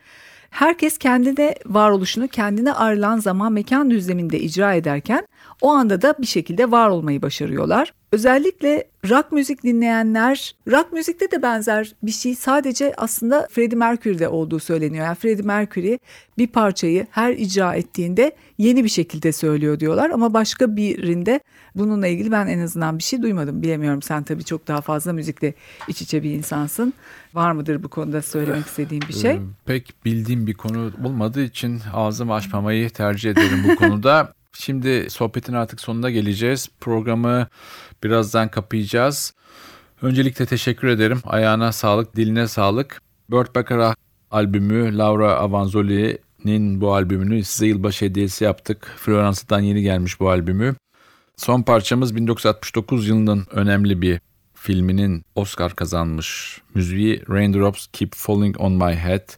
Herkes 0.50 0.98
kendine 0.98 1.56
varoluşunu 1.66 2.28
kendine 2.28 2.74
ayrılan 2.74 3.18
zaman 3.18 3.54
mekan 3.54 3.92
düzleminde 3.92 4.40
icra 4.40 4.74
ederken 4.74 5.28
o 5.62 5.70
anda 5.70 6.02
da 6.02 6.16
bir 6.20 6.28
şekilde 6.28 6.72
var 6.72 6.90
olmayı 6.90 7.22
başarıyorlar. 7.22 7.94
Özellikle 8.14 8.84
rock 9.10 9.32
müzik 9.32 9.64
dinleyenler, 9.64 10.56
rock 10.72 10.94
müzikte 10.94 11.32
de 11.32 11.42
benzer 11.42 11.96
bir 12.04 12.12
şey 12.12 12.36
sadece 12.36 12.94
aslında 12.98 13.48
Freddie 13.52 13.78
Mercury'de 13.78 14.28
olduğu 14.28 14.60
söyleniyor. 14.60 15.06
Yani 15.06 15.16
Freddie 15.16 15.46
Mercury 15.46 15.98
bir 16.38 16.48
parçayı 16.48 17.08
her 17.12 17.34
icra 17.34 17.76
ettiğinde 17.76 18.36
yeni 18.58 18.84
bir 18.84 18.90
şekilde 18.90 19.32
söylüyor 19.32 19.80
diyorlar 19.80 20.10
ama 20.10 20.34
başka 20.34 20.76
birinde 20.76 21.40
bununla 21.76 22.08
ilgili 22.08 22.32
ben 22.32 22.48
en 22.48 22.60
azından 22.60 22.98
bir 22.98 23.04
şey 23.04 23.22
duymadım. 23.22 23.62
Bilemiyorum 23.62 24.02
sen 24.02 24.24
tabii 24.24 24.44
çok 24.44 24.68
daha 24.68 24.82
fazla 24.82 25.14
müzikle 25.14 25.54
iç 25.88 26.02
içe 26.02 26.24
bir 26.24 26.32
insansın. 26.32 26.94
Var 27.34 27.52
mıdır 27.52 27.84
bu 27.84 27.88
konuda 27.88 28.22
söylemek 28.22 28.66
istediğin 28.66 29.04
bir 29.08 29.14
şey? 29.14 29.32
Ee, 29.32 29.40
Pek 29.66 29.94
bildiğim 30.06 30.48
bir 30.48 30.54
konu 30.54 30.92
olmadığı 31.06 31.44
için 31.44 31.82
ağzımı 31.94 32.34
açmamayı 32.34 32.90
tercih 32.90 33.32
ederim 33.32 33.66
bu 33.70 33.76
konuda. 33.76 34.34
Şimdi 34.54 35.10
sohbetin 35.10 35.54
artık 35.54 35.82
sonuna 35.82 36.10
geleceğiz. 36.10 36.70
Programı 36.80 37.48
birazdan 38.04 38.52
kapayacağız. 38.52 39.34
Öncelikle 40.02 40.46
teşekkür 40.46 40.88
ederim. 40.88 41.22
Ayağına 41.26 41.72
sağlık, 41.72 42.16
diline 42.16 42.48
sağlık. 42.48 43.02
Burt 43.30 43.56
Bacharach 43.56 43.96
albümü 44.32 44.98
Laura 44.98 45.36
Avanzoli'nin 45.36 46.82
bu 46.82 46.94
albümünü 46.94 47.44
size 47.44 47.68
yılbaşı 47.68 48.06
hediyesi 48.06 48.44
yaptık. 48.44 48.96
Florence'dan 48.98 49.60
yeni 49.60 49.82
gelmiş 49.82 50.20
bu 50.20 50.30
albümü. 50.30 50.76
Son 51.38 51.62
parçamız 51.62 52.16
1969 52.16 53.08
yılının 53.08 53.48
önemli 53.52 54.02
bir 54.02 54.22
filminin 54.54 55.26
Oscar 55.36 55.76
kazanmış 55.76 56.62
müziği 56.76 57.24
Raindrops 57.30 57.88
Keep 57.94 58.16
Falling 58.16 58.62
on 58.62 58.72
My 58.72 58.96
Head. 58.96 59.30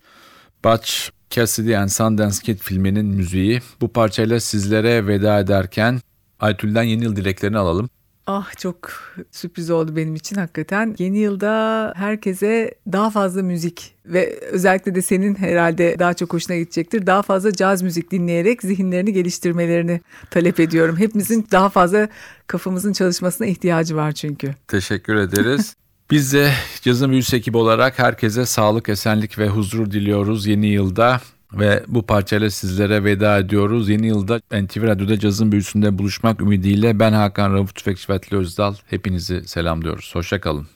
Butch 0.66 0.92
Cassidy 1.36 1.78
and 1.78 1.88
Sundance 1.88 2.38
Kid 2.44 2.60
filminin 2.60 3.06
müziği. 3.06 3.62
Bu 3.82 3.88
parçayla 3.88 4.40
sizlere 4.40 5.08
veda 5.08 5.40
ederken 5.40 6.00
Aytül'den 6.40 6.84
yeni 6.84 7.04
yıl 7.04 7.16
dileklerini 7.16 7.58
alalım. 7.58 7.90
Ah 8.28 8.58
çok 8.58 8.92
sürpriz 9.32 9.70
oldu 9.70 9.96
benim 9.96 10.16
için 10.16 10.36
hakikaten. 10.36 10.96
Yeni 11.00 11.18
yılda 11.18 11.94
herkese 11.96 12.76
daha 12.92 13.10
fazla 13.10 13.44
müzik 13.44 13.96
ve 14.06 14.40
özellikle 14.40 14.96
de 14.96 15.02
senin 15.02 15.36
herhalde 15.36 16.00
daha 16.00 16.14
çok 16.14 16.34
hoşuna 16.34 16.58
gidecektir. 16.58 17.08
Daha 17.08 17.22
fazla 17.22 17.52
caz 17.52 17.82
müzik 17.82 18.12
dinleyerek 18.12 18.62
zihinlerini 18.62 19.14
geliştirmelerini 19.14 20.02
talep 20.32 20.60
ediyorum. 20.60 20.98
Hepimizin 20.98 21.48
daha 21.52 21.70
fazla 21.70 22.10
kafamızın 22.48 22.94
çalışmasına 22.94 23.48
ihtiyacı 23.48 23.96
var 23.96 24.12
çünkü. 24.12 24.56
Teşekkür 24.68 25.16
ederiz. 25.16 25.76
Biz 26.12 26.34
de 26.34 26.54
Cazın 26.82 27.12
Büyüsü 27.12 27.38
ekibi 27.38 27.58
olarak 27.58 28.00
herkese 28.00 28.46
sağlık, 28.46 28.90
esenlik 28.90 29.40
ve 29.40 29.48
huzur 29.48 29.92
diliyoruz 29.92 30.48
yeni 30.48 30.68
yılda. 30.68 31.22
Ve 31.54 31.84
bu 31.88 32.06
parçayla 32.06 32.50
sizlere 32.50 33.04
veda 33.04 33.38
ediyoruz. 33.38 33.90
Yeni 33.90 34.08
yılda 34.08 34.38
NTV 34.38 34.84
Radyo'da 34.84 35.20
cazın 35.20 35.52
büyüsünde 35.52 35.98
buluşmak 35.98 36.42
ümidiyle 36.42 37.00
ben 37.00 37.14
Hakan 37.14 37.54
Rauf 37.54 37.76
Tüfekçi 37.76 38.36
Özdal. 38.36 38.76
Hepinizi 38.90 39.48
selamlıyoruz. 39.48 40.16
Hoşçakalın. 40.16 40.68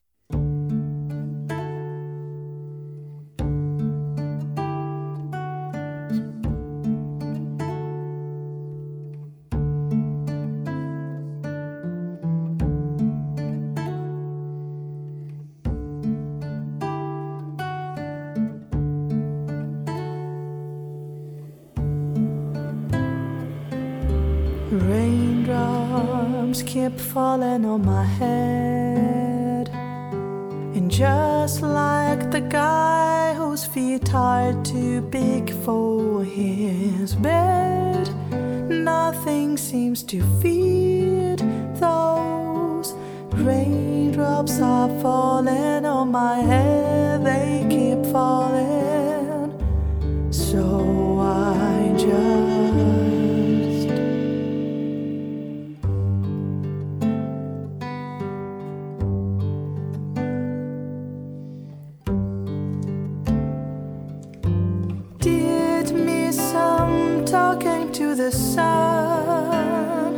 The 68.19 68.31
sun. 68.31 70.13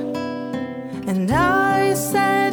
And 1.08 1.30
I 1.32 1.94
said 1.94 2.51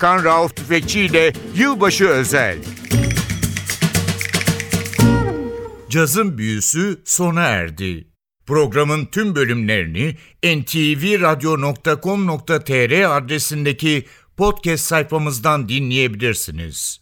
Hakan 0.00 0.24
Rauf 0.24 0.56
Tüfekçi 0.56 1.00
ile 1.00 1.32
Yılbaşı 1.54 2.08
Özel. 2.08 2.58
Cazın 5.90 6.38
büyüsü 6.38 7.02
sona 7.04 7.40
erdi. 7.40 8.08
Programın 8.46 9.06
tüm 9.06 9.34
bölümlerini 9.34 10.16
ntvradio.com.tr 10.44 13.16
adresindeki 13.16 14.06
podcast 14.36 14.84
sayfamızdan 14.84 15.68
dinleyebilirsiniz. 15.68 16.99